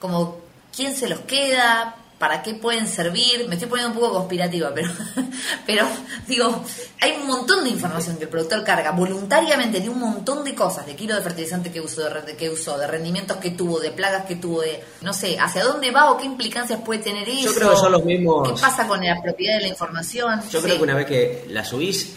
[0.00, 0.38] Como,
[0.74, 1.96] ¿quién se los queda?
[2.18, 3.46] para qué pueden servir.
[3.48, 4.88] Me estoy poniendo un poco conspirativa, pero,
[5.66, 5.86] pero
[6.26, 6.64] digo,
[7.00, 10.86] hay un montón de información que el productor carga voluntariamente de un montón de cosas,
[10.86, 14.24] de kilo de fertilizante que usó, de, que usó, de rendimientos que tuvo, de plagas
[14.24, 17.42] que tuvo, de no sé, hacia dónde va o qué implicancias puede tener eso.
[17.42, 18.48] Yo creo que son los mismos.
[18.48, 20.40] ¿Qué pasa con la propiedad de la información?
[20.50, 22.14] Yo creo que una vez que la subís,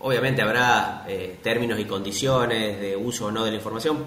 [0.00, 4.04] obviamente habrá eh, términos y condiciones de uso o no de la información,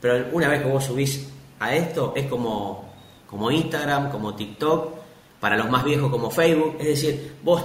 [0.00, 2.90] pero una vez que vos subís a esto, es como
[3.30, 4.90] como Instagram, como TikTok,
[5.38, 6.76] para los más viejos como Facebook.
[6.80, 7.62] Es decir, vos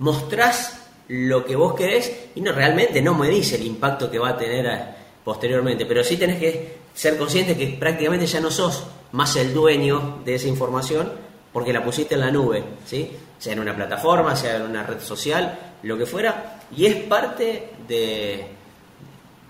[0.00, 4.30] mostrás lo que vos querés y no realmente no me dice el impacto que va
[4.30, 4.84] a tener eh,
[5.24, 10.18] posteriormente, pero sí tenés que ser consciente que prácticamente ya no sos más el dueño
[10.24, 11.12] de esa información
[11.56, 13.10] porque la pusiste en la nube, ¿sí?
[13.38, 17.70] sea en una plataforma, sea en una red social, lo que fuera, y es parte
[17.88, 18.46] de,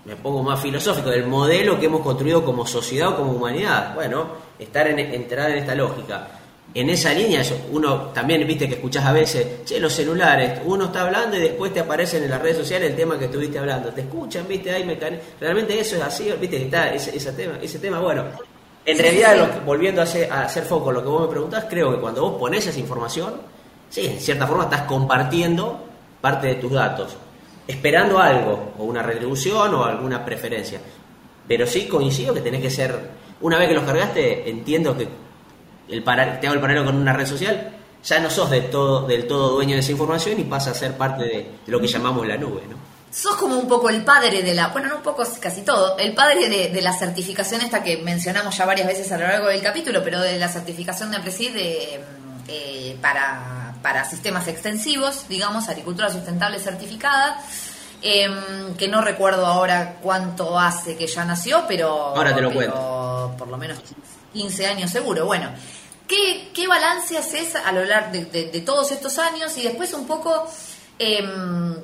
[0.05, 3.93] me pongo más filosófico, del modelo que hemos construido como sociedad o como humanidad.
[3.93, 4.25] Bueno,
[4.57, 6.29] estar en, entrar en esta lógica.
[6.73, 7.43] En esa línea,
[7.73, 11.73] uno también, viste que escuchás a veces, che, los celulares, uno está hablando y después
[11.73, 13.89] te aparecen en las redes sociales el tema que estuviste hablando.
[13.89, 14.97] Te escuchan, viste, ahí
[15.41, 18.23] Realmente eso es así, viste, está ese, tema, ese tema, bueno.
[18.87, 21.99] En realidad, volviendo a hacer, a hacer foco lo que vos me preguntás, creo que
[21.99, 23.35] cuando vos pones esa información,
[23.89, 25.85] sí, en cierta forma estás compartiendo
[26.19, 27.17] parte de tus datos
[27.67, 30.79] esperando algo, o una retribución o alguna preferencia.
[31.47, 32.97] Pero sí coincido que tenés que ser,
[33.41, 35.07] una vez que los cargaste, entiendo que
[35.89, 37.73] el te hago el paralelo con una red social,
[38.03, 40.93] ya no sos del todo, del todo dueño de esa información y pasa a ser
[40.97, 42.77] parte de, lo que llamamos la nube, ¿no?
[43.11, 46.13] Sos como un poco el padre de la, bueno, no un poco, casi todo, el
[46.13, 50.03] padre de, la certificación esta que mencionamos ya varias veces a lo largo del capítulo,
[50.03, 51.99] pero de la certificación de APRESID de,
[52.47, 57.41] eh, para para sistemas extensivos, digamos, agricultura sustentable certificada,
[58.01, 61.89] em, que no recuerdo ahora cuánto hace que ya nació, pero...
[61.89, 63.35] Ahora te lo cuento.
[63.37, 63.79] Por lo menos
[64.33, 65.25] 15 años seguro.
[65.25, 65.51] Bueno,
[66.07, 69.57] ¿qué, qué balance haces a lo largo de, todos estos años?
[69.57, 70.45] Y después un poco
[70.99, 71.75] em,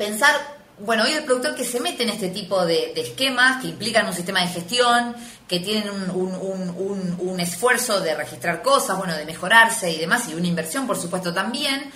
[0.00, 0.34] pensar
[0.78, 4.14] bueno, hoy el productor que se mete en este tipo de, esquemas que implican un
[4.14, 5.14] sistema de gestión,
[5.46, 10.86] que tienen un, esfuerzo de registrar cosas, bueno, de mejorarse y demás, y una inversión,
[10.86, 11.90] por supuesto, también,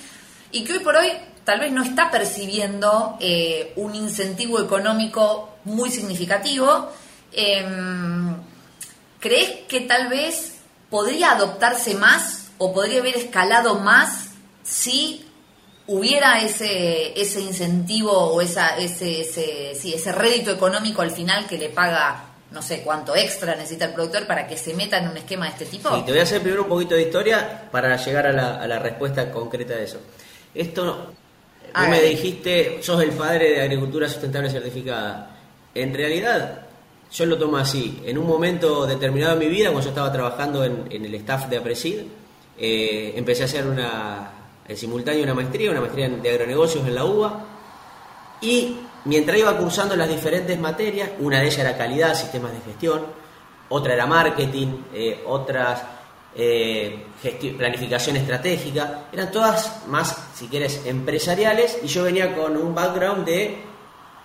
[0.53, 1.13] y que hoy por hoy
[1.45, 6.93] tal vez no está percibiendo eh, un incentivo económico muy significativo.
[7.33, 8.37] Em,
[9.19, 10.57] ¿Crees que tal vez
[10.91, 14.29] podría adoptarse más o podría haber escalado más
[14.63, 15.25] si
[15.87, 21.59] hubiera ese, ese incentivo o esa, ese, ese, sí, ese rédito económico al final que
[21.59, 25.17] le paga no sé cuánto extra necesita el productor para que se meta en un
[25.17, 25.95] esquema de este tipo?
[25.95, 28.67] Sí, te voy a hacer primero un poquito de historia para llegar a la, a
[28.67, 29.99] la respuesta concreta de eso.
[30.55, 31.13] Esto,
[31.75, 35.37] tú me dijiste, sos el padre de agricultura sustentable certificada.
[35.75, 36.61] En realidad,
[37.13, 38.01] yo lo tomo así.
[38.07, 41.49] En un momento determinado de mi vida, cuando yo estaba trabajando en, en el staff
[41.49, 42.03] de APRESID,
[42.57, 44.31] eh, empecé a hacer una,
[44.67, 47.45] en simultáneo una maestría, una maestría de agronegocios en la UBA,
[48.41, 53.03] y mientras iba cursando las diferentes materias, una de ellas era calidad, sistemas de gestión,
[53.69, 55.83] otra era marketing, eh, otras
[56.37, 57.07] eh,
[57.57, 63.59] planificación estratégica, eran todas más, si quieres, empresariales, y yo venía con un background de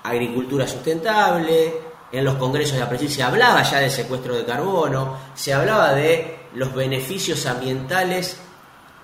[0.03, 5.53] agricultura sustentable, en los congresos de APRESID se hablaba ya del secuestro de carbono, se
[5.53, 8.37] hablaba de los beneficios ambientales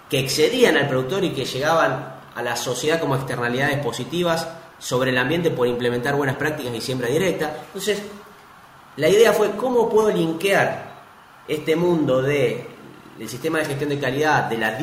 [0.09, 5.17] que excedían al productor y que llegaban a la sociedad como externalidades positivas sobre el
[5.17, 7.57] ambiente por implementar buenas prácticas y siembra directa.
[7.67, 8.01] Entonces,
[8.97, 10.93] la idea fue cómo puedo linkear
[11.47, 12.75] este mundo de
[13.17, 14.77] del sistema de gestión de calidad, de la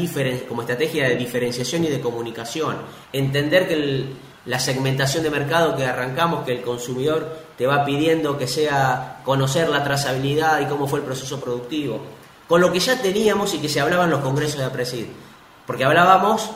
[0.48, 2.76] como estrategia de diferenciación y de comunicación,
[3.12, 4.06] entender que
[4.46, 9.68] la segmentación de mercado que arrancamos, que el consumidor te va pidiendo que sea conocer
[9.68, 12.00] la trazabilidad y cómo fue el proceso productivo,
[12.52, 15.06] con lo que ya teníamos y que se hablaba en los congresos de APRESID.
[15.66, 16.50] Porque hablábamos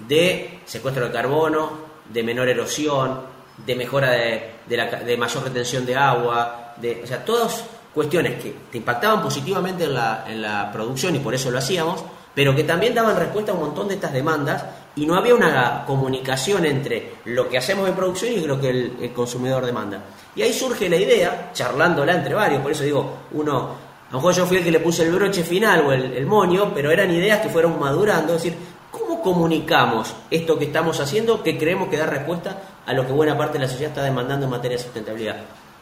[0.00, 1.74] de secuestro de carbono,
[2.12, 3.20] de menor erosión,
[3.64, 7.62] de mejora de, de, mayor retención de agua, de, o sea, todas
[7.94, 12.02] cuestiones que te impactaban positivamente en la, en la producción y por eso lo hacíamos,
[12.34, 14.64] pero que también daban respuesta a un montón de estas demandas
[14.96, 19.12] y no había una comunicación entre lo que hacemos en producción y lo que el,
[19.14, 20.02] consumidor demanda.
[20.34, 23.76] Y ahí surge la idea, charlándola entre varios, por eso digo, uno,
[24.12, 26.72] a lo yo fui el que le puse el broche final o el, el moño,
[26.74, 28.58] pero eran ideas que fueron madurando, es decir,
[28.90, 33.36] ¿cómo comunicamos esto que estamos haciendo que creemos que da respuesta a lo que buena
[33.36, 35.36] parte de la sociedad está demandando en materia de sustentabilidad?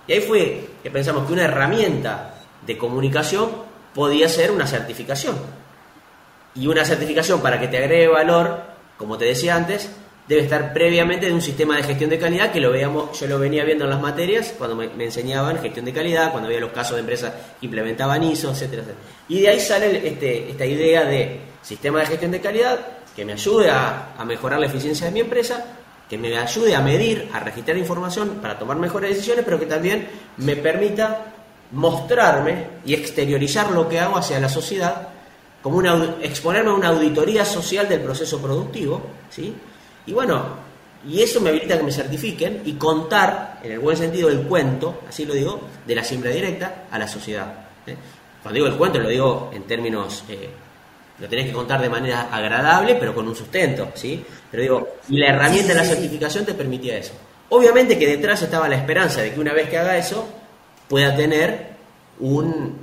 [0.07, 3.51] Y ahí fue que pensamos que una herramienta de comunicación
[3.95, 5.37] podía ser una certificación.
[6.55, 9.91] Y una certificación para que te agregue valor como te decía antes,
[10.31, 13.37] debe estar previamente de un sistema de gestión de calidad que lo veíamos, yo lo
[13.37, 16.95] venía viendo en las materias cuando me, enseñaban gestión de calidad, cuando había los casos
[16.95, 18.85] de empresas que implementaban ISO, etcétera,
[19.29, 22.79] Y de ahí sale este, esta idea de sistema de gestión de calidad
[23.17, 25.65] que me ayude a, a mejorar la eficiencia de mi empresa,
[26.09, 30.07] que me ayude a medir, a registrar información para tomar mejores decisiones, pero que también
[30.37, 31.25] me permita
[31.73, 35.09] mostrarme y exteriorizar lo que hago hacia la sociedad
[35.61, 39.55] como una, exponerme a una auditoría social del proceso productivo, ¿sí?
[40.07, 40.71] Y bueno,
[41.09, 44.43] y eso me habilita a que me certifiquen y contar, en el buen sentido del
[44.43, 47.53] cuento, así lo digo, de la siembra directa a la sociedad.
[47.87, 47.97] ¿eh?
[48.43, 50.51] Cuando digo el cuento lo digo en términos, eh,
[51.19, 54.25] lo tenés que contar de manera agradable, pero con un sustento, ¿sí?
[54.51, 57.13] Pero digo, y la herramienta de la certificación te permitía eso.
[57.51, 60.27] Obviamente que detrás estaba la esperanza de que una vez que haga eso,
[60.89, 61.71] pueda tener
[62.21, 62.79] un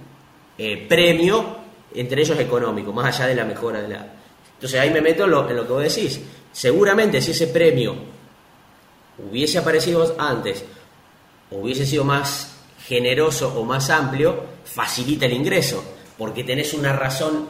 [0.57, 1.57] eh, premio
[1.93, 4.05] entre ellos económico, más allá de la mejora de la...
[4.53, 6.21] Entonces ahí me meto en lo, que vos decís.
[6.51, 7.95] Seguramente si ese premio
[9.17, 10.63] hubiese aparecido antes,
[11.51, 12.55] hubiese sido más
[12.85, 15.83] generoso o más amplio, facilita el ingreso,
[16.17, 17.47] porque tenés una razón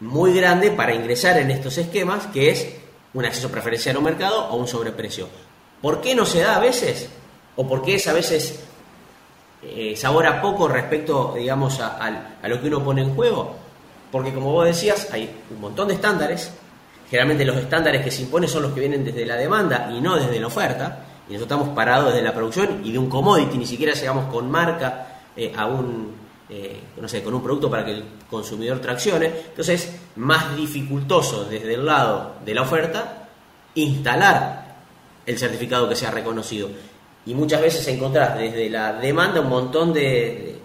[0.00, 2.68] muy grande para ingresar en estos esquemas, que es
[3.14, 5.28] un acceso preferencial a un mercado o un sobreprecio.
[5.80, 7.08] ¿Por qué no se da a veces?
[7.56, 8.60] ¿O por qué es a veces
[9.62, 13.54] eh, sabor a poco respecto, digamos, a, lo que uno pone en juego.
[14.12, 16.52] Porque como vos decías, hay un montón de estándares.
[17.08, 20.16] Generalmente los estándares que se imponen son los que vienen desde la demanda y no
[20.16, 21.04] desde la oferta.
[21.28, 24.50] Y nosotros estamos parados desde la producción y de un commodity, ni siquiera llegamos con
[24.50, 26.14] marca eh, a un,
[26.48, 29.26] eh, no sé, con un producto para que el consumidor traccione.
[29.48, 33.28] Entonces, más dificultoso desde el lado de la oferta
[33.74, 34.76] instalar
[35.26, 36.68] el certificado que sea reconocido
[37.26, 40.60] y muchas veces encontrás desde la demanda un montón de,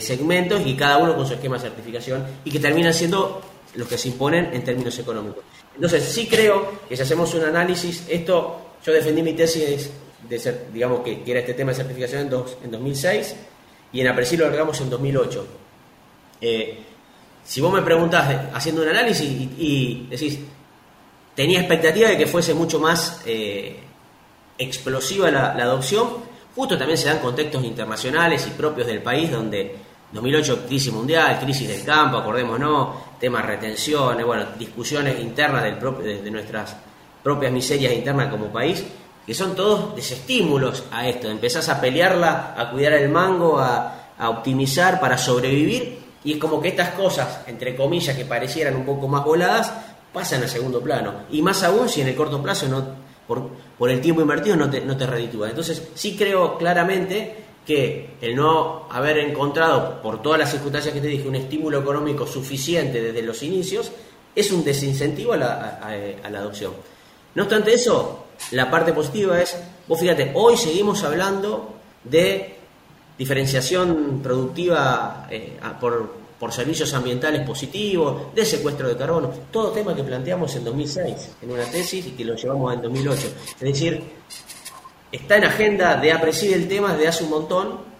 [0.00, 3.40] segmentos y cada uno con su esquema de certificación y que terminan siendo
[3.74, 5.42] los que se imponen en términos económicos.
[5.74, 9.90] Entonces, sí creo que si hacemos un análisis, esto, yo defendí mi tesis
[10.28, 13.36] de ser, digamos que, era este tema de certificación en, dos, en 2006
[13.92, 15.46] y en Apreci lo largamos en 2008.
[16.40, 16.78] Eh,
[17.44, 20.38] si vos me preguntás, haciendo un análisis y, decís,
[21.34, 23.80] tenía expectativa de que fuese mucho más eh,
[24.58, 26.08] explosiva la, adopción,
[26.54, 29.74] justo también se dan contextos internacionales y propios del país donde
[30.12, 36.30] 2008 crisis mundial, crisis del campo, acordémonos, temas retenciones, bueno, discusiones internas del propio, de,
[36.30, 36.76] nuestras
[37.22, 38.84] propias miserias internas como país,
[39.26, 45.00] que son todos desestímulos a esto, empezás a pelearla, a cuidar el mango, a, optimizar
[45.00, 49.24] para sobrevivir, y es como que estas cosas, entre comillas, que parecieran un poco más
[49.24, 49.72] voladas,
[50.12, 51.22] pasan a segundo plano.
[51.32, 52.84] Y más aún si en el corto plazo no,
[53.26, 55.48] por, el tiempo invertido no te, no te reditúa.
[55.48, 61.06] Entonces, sí creo claramente que el no haber encontrado, por todas las circunstancias que te
[61.06, 63.92] dije, un estímulo económico suficiente desde los inicios,
[64.34, 66.72] es un desincentivo a la, la adopción.
[67.34, 72.56] No obstante eso, la parte positiva es, vos fíjate, hoy seguimos hablando de
[73.16, 80.02] diferenciación productiva eh, por, por servicios ambientales positivos, de secuestro de carbono, todo tema que
[80.02, 83.20] planteamos en 2006 en una tesis y que lo llevamos en 2008.
[83.54, 84.02] Es decir,
[85.12, 87.92] está en agenda de apreciar el tema desde hace un montón,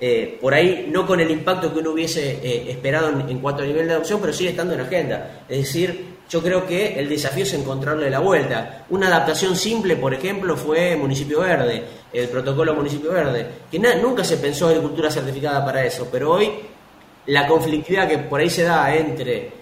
[0.00, 3.66] eh, por ahí no con el impacto que uno hubiese eh, esperado en, cuanto a
[3.66, 5.42] nivel de adopción, pero sigue estando en agenda.
[5.48, 8.86] Es decir, yo creo que el desafío es encontrarle la vuelta.
[8.90, 14.38] Una adaptación simple, por ejemplo, fue Municipio Verde, el protocolo Municipio Verde, que nunca se
[14.38, 16.50] pensó agricultura certificada para eso, pero hoy
[17.26, 19.52] la conflictividad que por ahí se da entre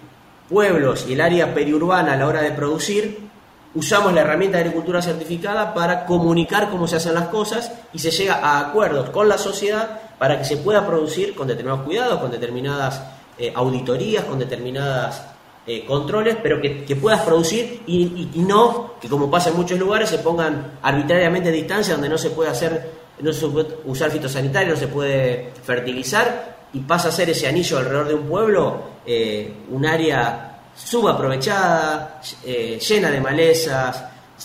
[0.49, 3.28] pueblos y el área periurbana a la hora de producir,
[3.75, 8.11] usamos la herramienta de agricultura certificada para comunicar cómo se hacen las cosas y se
[8.11, 12.31] llega a acuerdos con la sociedad para que se pueda producir con determinados cuidados, con
[12.31, 13.03] determinadas
[13.39, 15.23] eh, auditorías, con determinadas
[15.66, 20.19] eh, controles, pero que, puedas producir y, no que como pasa en muchos lugares se
[20.19, 22.91] pongan arbitrariamente a distancia donde no se puede hacer,
[23.21, 27.79] no se puede usar fitosanitario, no se puede fertilizar y pasa a ser ese anillo
[27.79, 30.47] alrededor de un pueblo eh, un área
[30.85, 34.05] subaprovechada, eh, llena de malezas,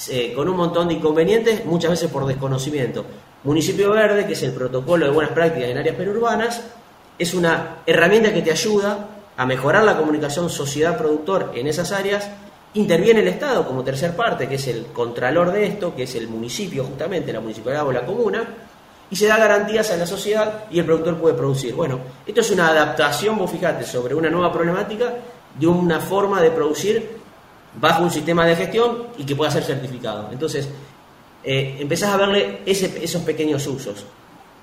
[0.10, 3.06] eh, con un montón de inconvenientes, muchas veces por desconocimiento.
[3.44, 6.62] Municipio Verde, que es el protocolo de buenas prácticas en áreas perurbanas,
[7.18, 9.08] es una herramienta que te ayuda
[9.38, 12.30] a mejorar la comunicación sociedad-productor en esas áreas,
[12.74, 16.28] interviene el Estado como tercer parte, que es el contralor de esto, que es el
[16.28, 18.44] municipio justamente, la municipalidad o la comuna,
[19.12, 21.76] y se da garantías a la sociedad y el productor puede producir.
[21.76, 25.14] Bueno, esto es una adaptación, vos fijate, sobre una nueva problemática
[25.60, 27.18] de una forma de producir
[27.80, 30.30] bajo un sistema de gestión y que pueda ser certificado.
[30.32, 30.70] Entonces,
[31.44, 34.06] eh, empezás a verle esos pequeños usos.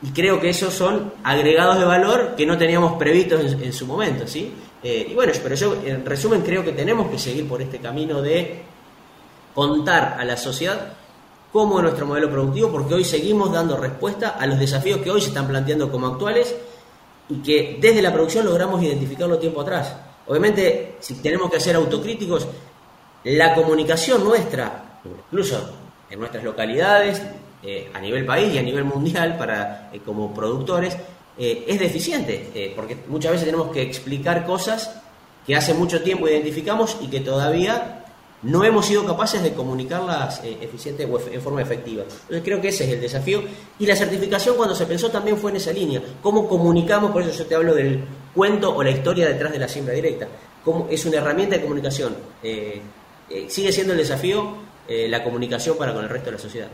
[0.02, 4.26] Y creo que esos son agregados de valor que no teníamos previstos en, su momento,
[4.26, 4.52] ¿sí?
[4.82, 8.22] Eh, y bueno, pero yo en resumen creo que tenemos que seguir por este camino
[8.22, 8.62] de
[9.54, 10.94] contar a la sociedad
[11.52, 15.20] cómo es nuestro modelo productivo, porque hoy seguimos dando respuesta a los desafíos que hoy
[15.20, 16.54] se están planteando como actuales
[17.28, 19.94] y que desde la producción logramos identificarlo tiempo atrás.
[20.26, 22.46] Obviamente, si tenemos que ser autocríticos,
[23.24, 25.70] la comunicación nuestra, incluso
[26.08, 27.22] en nuestras localidades,
[27.62, 30.96] eh, a nivel país y a nivel mundial para eh, como productores
[31.36, 34.94] eh, es deficiente porque muchas veces tenemos que explicar cosas
[35.46, 38.06] que hace mucho tiempo identificamos y que todavía
[38.42, 42.04] no hemos sido capaces de comunicarlas eficiente o en forma efectiva.
[42.04, 43.42] Entonces creo que ese es el desafío
[43.78, 46.02] y la certificación cuando se pensó también fue en esa línea.
[46.22, 47.10] ¿Cómo comunicamos?
[47.10, 48.02] Por eso yo te hablo del
[48.34, 50.28] cuento o la historia detrás de la siembra directa.
[50.64, 52.16] ¿Cómo es una herramienta de comunicación.
[53.48, 54.56] sigue siendo el desafío
[54.88, 56.68] la comunicación para con el resto de la sociedad.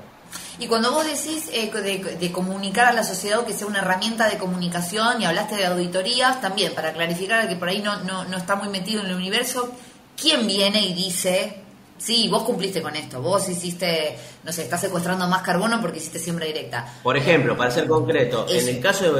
[0.58, 1.70] Y cuando vos decís eh,
[2.18, 5.66] de, comunicar a la sociedad o que sea una herramienta de comunicación y hablaste de
[5.66, 9.16] auditorías, también para clarificar que por ahí no, no, no está muy metido en el
[9.16, 9.70] universo,
[10.20, 11.60] ¿quién viene y dice,
[11.98, 16.18] sí, vos cumpliste con esto, vos hiciste, no sé, estás secuestrando más carbono porque hiciste
[16.18, 17.00] siembra directa?
[17.02, 19.14] Por ejemplo, para ser concreto, en el caso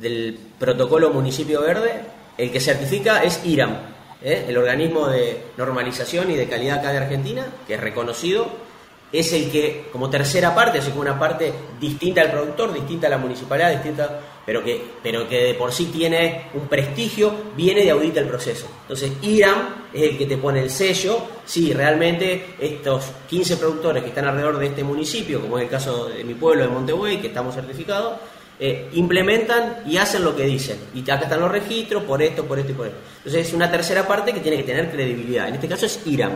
[0.00, 2.00] del protocolo Municipio Verde,
[2.36, 3.76] el que certifica es IRAM,
[4.22, 4.46] ¿eh?
[4.48, 8.68] el organismo de normalización y de calidad acá de Argentina, que es reconocido
[9.10, 13.10] es el que, como tercera parte, así como una parte distinta al productor, distinta a
[13.10, 17.90] la municipalidad, distinta, pero que, pero que de por sí tiene un prestigio, viene de
[17.90, 18.66] audita el proceso.
[18.82, 24.10] Entonces, IRAM es el que te pone el sello, si realmente estos 15 productores que
[24.10, 27.28] están alrededor de este municipio, como es el caso de mi pueblo de Montebuey, que
[27.28, 28.18] estamos certificados,
[28.60, 30.78] eh, implementan y hacen lo que dicen.
[30.94, 32.98] Y acá están los registros, por esto, por esto y por esto.
[33.18, 35.48] Entonces, es una tercera parte que tiene que tener credibilidad.
[35.48, 36.32] En este caso es IRAM.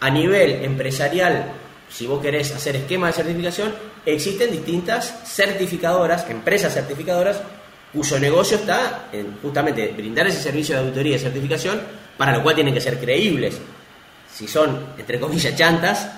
[0.00, 1.52] A nivel empresarial,
[1.88, 7.40] si vos querés hacer esquema de certificación, existen distintas certificadoras, empresas certificadoras,
[7.92, 11.80] cuyo negocio está en justamente brindar ese servicio de auditoría y certificación,
[12.18, 13.58] para lo cual tienen que ser creíbles.
[14.30, 16.10] Si son, entre comillas, chantas,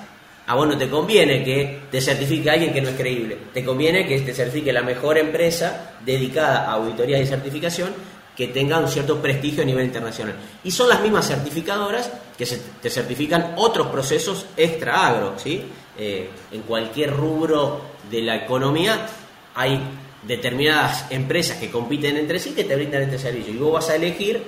[0.47, 3.37] a vos no te conviene que te certifique alguien que no es creíble.
[3.53, 7.93] Te conviene que te certifique la mejor empresa dedicada a auditoría y certificación
[8.37, 10.37] que tenga un cierto prestigio a nivel internacional.
[10.63, 12.47] Y son las mismas certificadoras que
[12.81, 15.35] te certifican otros procesos extra agro.
[15.37, 15.65] ¿sí?
[15.99, 19.07] Eh, en cualquier rubro de la economía
[19.55, 19.81] hay
[20.23, 23.53] determinadas empresas que compiten entre sí que te brindan este servicio.
[23.53, 24.41] Y vos vas a elegir,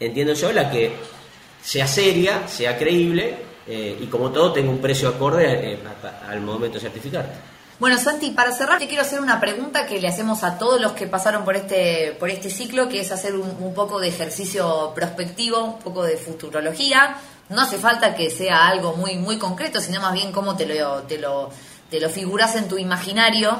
[0.00, 0.90] entiendo yo, la que
[1.62, 5.78] sea seria, sea creíble eh, y como todo tenga un precio acorde eh,
[6.28, 7.56] al momento de certificarte.
[7.78, 10.92] Bueno, Santi, para cerrar te quiero hacer una pregunta que le hacemos a todos los
[10.92, 15.62] que pasaron por este, por este ciclo, que es hacer un, poco de ejercicio prospectivo,
[15.62, 17.18] un poco de futurología.
[17.50, 21.02] No hace falta que sea algo muy, muy concreto, sino más bien cómo te lo,
[21.02, 21.50] te lo,
[21.90, 23.58] te lo figuras en tu imaginario.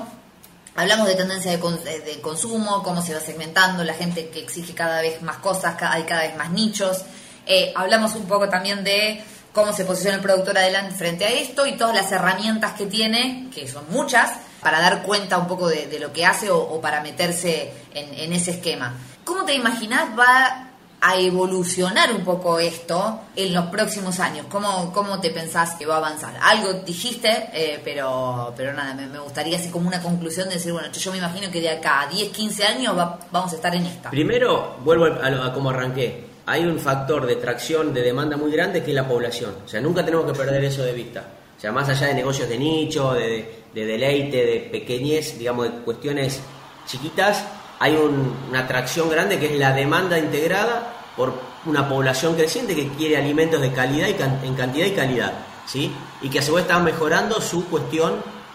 [0.76, 5.20] Hablamos de tendencia de, consumo, cómo se va segmentando, la gente que exige cada vez
[5.20, 7.02] más cosas, hay cada vez más nichos.
[7.46, 9.22] Eh, hablamos un poco también de
[9.56, 13.48] cómo se posiciona el productor adelante frente a esto y todas las herramientas que tiene,
[13.54, 14.30] que son muchas,
[14.60, 18.92] para dar cuenta un poco de, lo que hace o, para meterse en, ese esquema.
[19.24, 20.68] ¿Cómo te imaginas va
[21.00, 24.44] a evolucionar un poco esto en los próximos años?
[24.50, 26.34] ¿Cómo, cómo te pensás que va a avanzar?
[26.42, 30.92] Algo dijiste, eh, pero, pero nada, me, gustaría así como una conclusión de decir, bueno,
[30.92, 32.94] yo me imagino que de acá a 10, 15 años
[33.30, 34.10] vamos a estar en esta.
[34.10, 38.82] Primero, vuelvo a, a cómo arranqué hay un factor de tracción de demanda muy grande
[38.82, 39.52] que es la población.
[39.64, 41.24] O sea, nunca tenemos que perder eso de vista.
[41.56, 46.40] O sea, más allá de negocios de nicho, de, deleite, de pequeñez, digamos, de cuestiones
[46.86, 47.44] chiquitas,
[47.80, 51.32] hay una atracción grande que es la demanda integrada por
[51.64, 55.32] una población creciente que quiere alimentos de calidad y en cantidad y calidad,
[55.66, 55.90] ¿sí?
[56.22, 58.14] Y que a su vez está mejorando su cuestión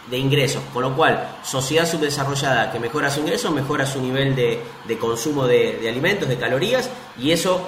[0.10, 4.62] de ingresos, con lo cual sociedad subdesarrollada que mejora su ingreso mejora su nivel de,
[5.00, 7.68] consumo de, alimentos, de calorías y eso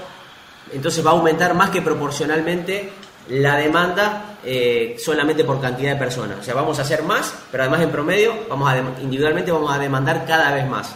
[0.72, 2.91] entonces va a aumentar más que proporcionalmente
[3.30, 6.39] la demanda eh, solamente por cantidad de personas.
[6.39, 9.80] O sea, vamos a hacer más, pero además en promedio, vamos a individualmente vamos a
[9.80, 10.95] demandar cada vez más.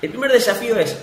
[0.00, 0.98] El primer desafío es,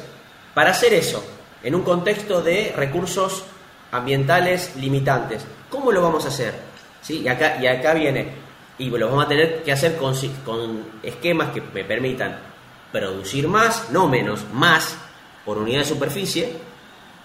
[0.53, 1.23] para hacer eso,
[1.63, 3.45] en un contexto de recursos
[3.91, 6.53] ambientales limitantes, ¿cómo lo vamos a hacer?
[7.01, 7.21] ¿Sí?
[7.21, 8.27] Y, acá, y acá viene,
[8.77, 12.39] y lo vamos a tener que hacer con, con esquemas que me permitan
[12.91, 14.95] producir más, no menos, más
[15.45, 16.53] por unidad de superficie,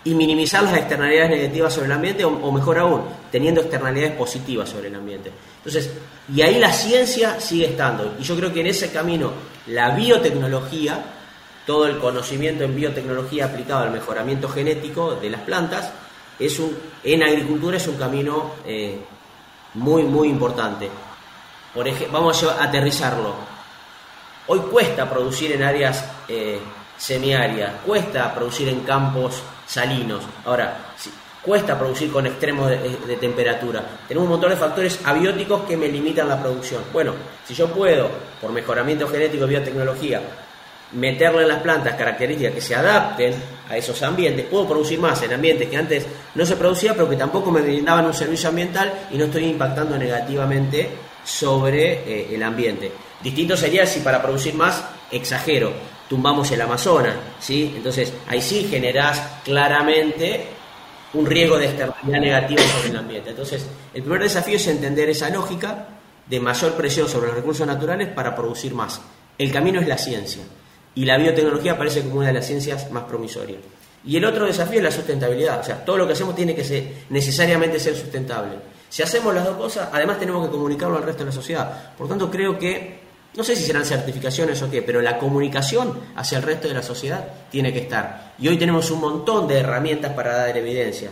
[0.05, 3.03] y minimizar las externalidades negativas sobre el ambiente o, mejor aún,
[3.33, 5.33] teniendo externalidades positivas sobre el ambiente.
[5.57, 5.91] Entonces,
[6.33, 8.15] y ahí la ciencia sigue estando.
[8.19, 9.33] Y yo creo que en ese camino
[9.69, 11.03] la biotecnología,
[11.67, 15.91] todo el conocimiento en biotecnología aplicado al mejoramiento genético de las plantas,
[16.39, 18.99] es un, en agricultura es un camino eh,
[19.75, 20.91] muy, muy importante.
[21.73, 23.35] Por ejemplo, vamos a aterrizarlo.
[24.49, 26.61] Hoy cuesta producir en áreas eh,
[26.99, 30.23] semiáridas, cuesta producir en campos salinos.
[30.45, 30.77] Ahora,
[31.43, 33.85] cuesta producir con extremos de, temperatura.
[34.09, 36.83] Tenemos un montón de factores abióticos que me limitan la producción.
[36.93, 37.13] Bueno,
[37.47, 38.11] si yo puedo,
[38.41, 40.23] por mejoramiento genético y biotecnología,
[40.93, 43.35] meterle en las plantas características que se adapten
[43.69, 47.17] a esos ambientes, puedo producir más en ambientes que antes no se producía, pero que
[47.17, 50.89] tampoco me brindaban un servicio ambiental y no estoy impactando negativamente
[51.25, 52.93] sobre eh, el ambiente.
[53.23, 55.73] Distinto sería si para producir más exagero,
[56.09, 57.73] tumbamos el Amazonas, ¿sí?
[57.77, 60.47] Entonces, ahí sí generás claramente
[61.15, 63.31] un riesgo de externalidad negativa sobre el ambiente.
[63.31, 65.89] Entonces, el primer desafío es entender esa lógica
[66.27, 69.01] de mayor presión sobre los recursos naturales para producir más.
[69.39, 70.43] El camino es la ciencia
[70.95, 73.61] y la biotecnología parece como una de las ciencias más promisorias.
[74.07, 76.63] Y el otro desafío es la sustentabilidad, o sea, todo lo que hacemos tiene que
[76.63, 78.57] ser, necesariamente ser sustentable.
[78.91, 81.95] Si hacemos las dos cosas, además tenemos que comunicarlo al resto de la sociedad.
[81.97, 83.04] Por tanto, creo que
[83.37, 86.83] no sé si serán certificaciones o qué, pero la comunicación hacia el resto de la
[86.83, 88.35] sociedad tiene que estar.
[88.39, 91.11] Y hoy tenemos un montón de herramientas para dar evidencia.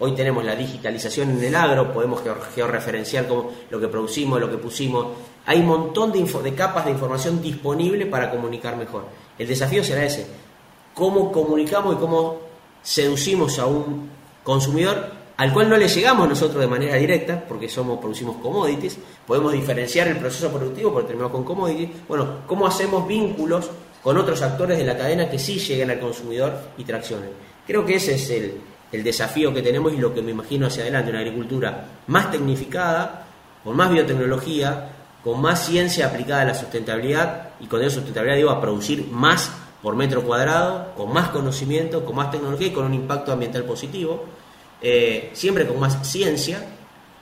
[0.00, 2.22] Hoy tenemos la digitalización en el agro, podemos
[2.54, 5.08] georreferenciar como lo que producimos, lo que pusimos.
[5.46, 9.06] Hay un montón de, de capas de información disponible para comunicar mejor.
[9.36, 10.26] El desafío será ese,
[10.94, 12.38] cómo comunicamos y cómo
[12.82, 14.08] seducimos a un
[14.44, 19.52] consumidor al cual no le llegamos nosotros de manera directa, porque somos, producimos commodities, podemos
[19.52, 21.90] diferenciar el proceso productivo porque terminamos con commodities.
[22.08, 23.70] Bueno, ¿cómo hacemos vínculos
[24.02, 27.30] con otros actores de la cadena que sí lleguen al consumidor y traccionen?
[27.64, 28.60] Creo que ese es el,
[28.90, 33.28] el desafío que tenemos y lo que me imagino hacia adelante, una agricultura más tecnificada,
[33.62, 34.90] con más biotecnología,
[35.22, 39.52] con más ciencia aplicada a la sustentabilidad, y con esa sustentabilidad digo a producir más
[39.84, 44.24] por metro cuadrado, con más conocimiento, con más tecnología y con un impacto ambiental positivo
[44.82, 46.64] eh, siempre con más ciencia,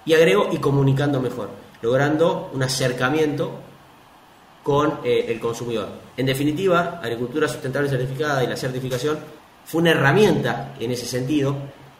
[0.04, 1.50] y agrego y comunicando mejor,
[1.82, 3.50] logrando un acercamiento
[4.62, 5.88] con eh, el consumidor.
[6.16, 9.18] En definitiva, agricultura sustentable certificada y la certificación
[9.64, 11.56] fue una herramienta en ese sentido.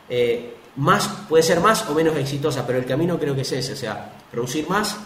[0.09, 3.73] Eh, más, puede ser más o menos exitosa, pero el camino creo que es ese,
[3.73, 4.97] o sea, producir más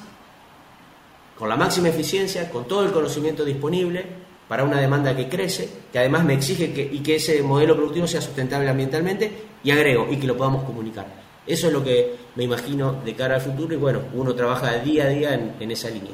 [1.38, 4.04] con la máxima eficiencia, con todo el conocimiento disponible,
[4.50, 8.08] para una demanda que crece, que además me exige que, y que ese modelo productivo
[8.08, 11.06] sea sustentable ambientalmente, y agrego, y que lo podamos comunicar.
[11.46, 15.04] Eso es lo que me imagino de cara al futuro y bueno, uno trabaja día
[15.04, 16.10] a día en, esa línea.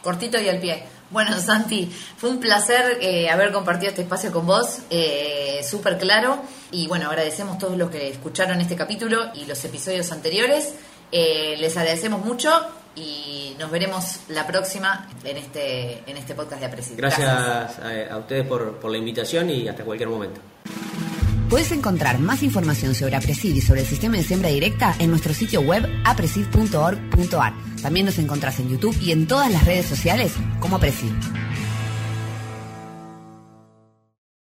[0.00, 0.84] Cortito y al pie.
[1.10, 6.38] Bueno, Santi, fue un placer eh, haber compartido este espacio con vos, eh, súper claro.
[6.70, 10.72] Y bueno, agradecemos a todos los que escucharon este capítulo y los episodios anteriores.
[11.10, 12.52] Eh, les agradecemos mucho
[12.94, 16.94] y nos veremos la próxima en este, en este podcast de Apreci.
[16.96, 20.40] Gracias, A, ustedes por, por la invitación y hasta cualquier momento.
[21.50, 25.34] Puedes encontrar más información sobre Aprecid y sobre el sistema de siembra directa en nuestro
[25.34, 27.54] sitio web aprecid.org.ar.
[27.82, 31.12] También nos encontrás en YouTube y en todas las redes sociales como Aprecid.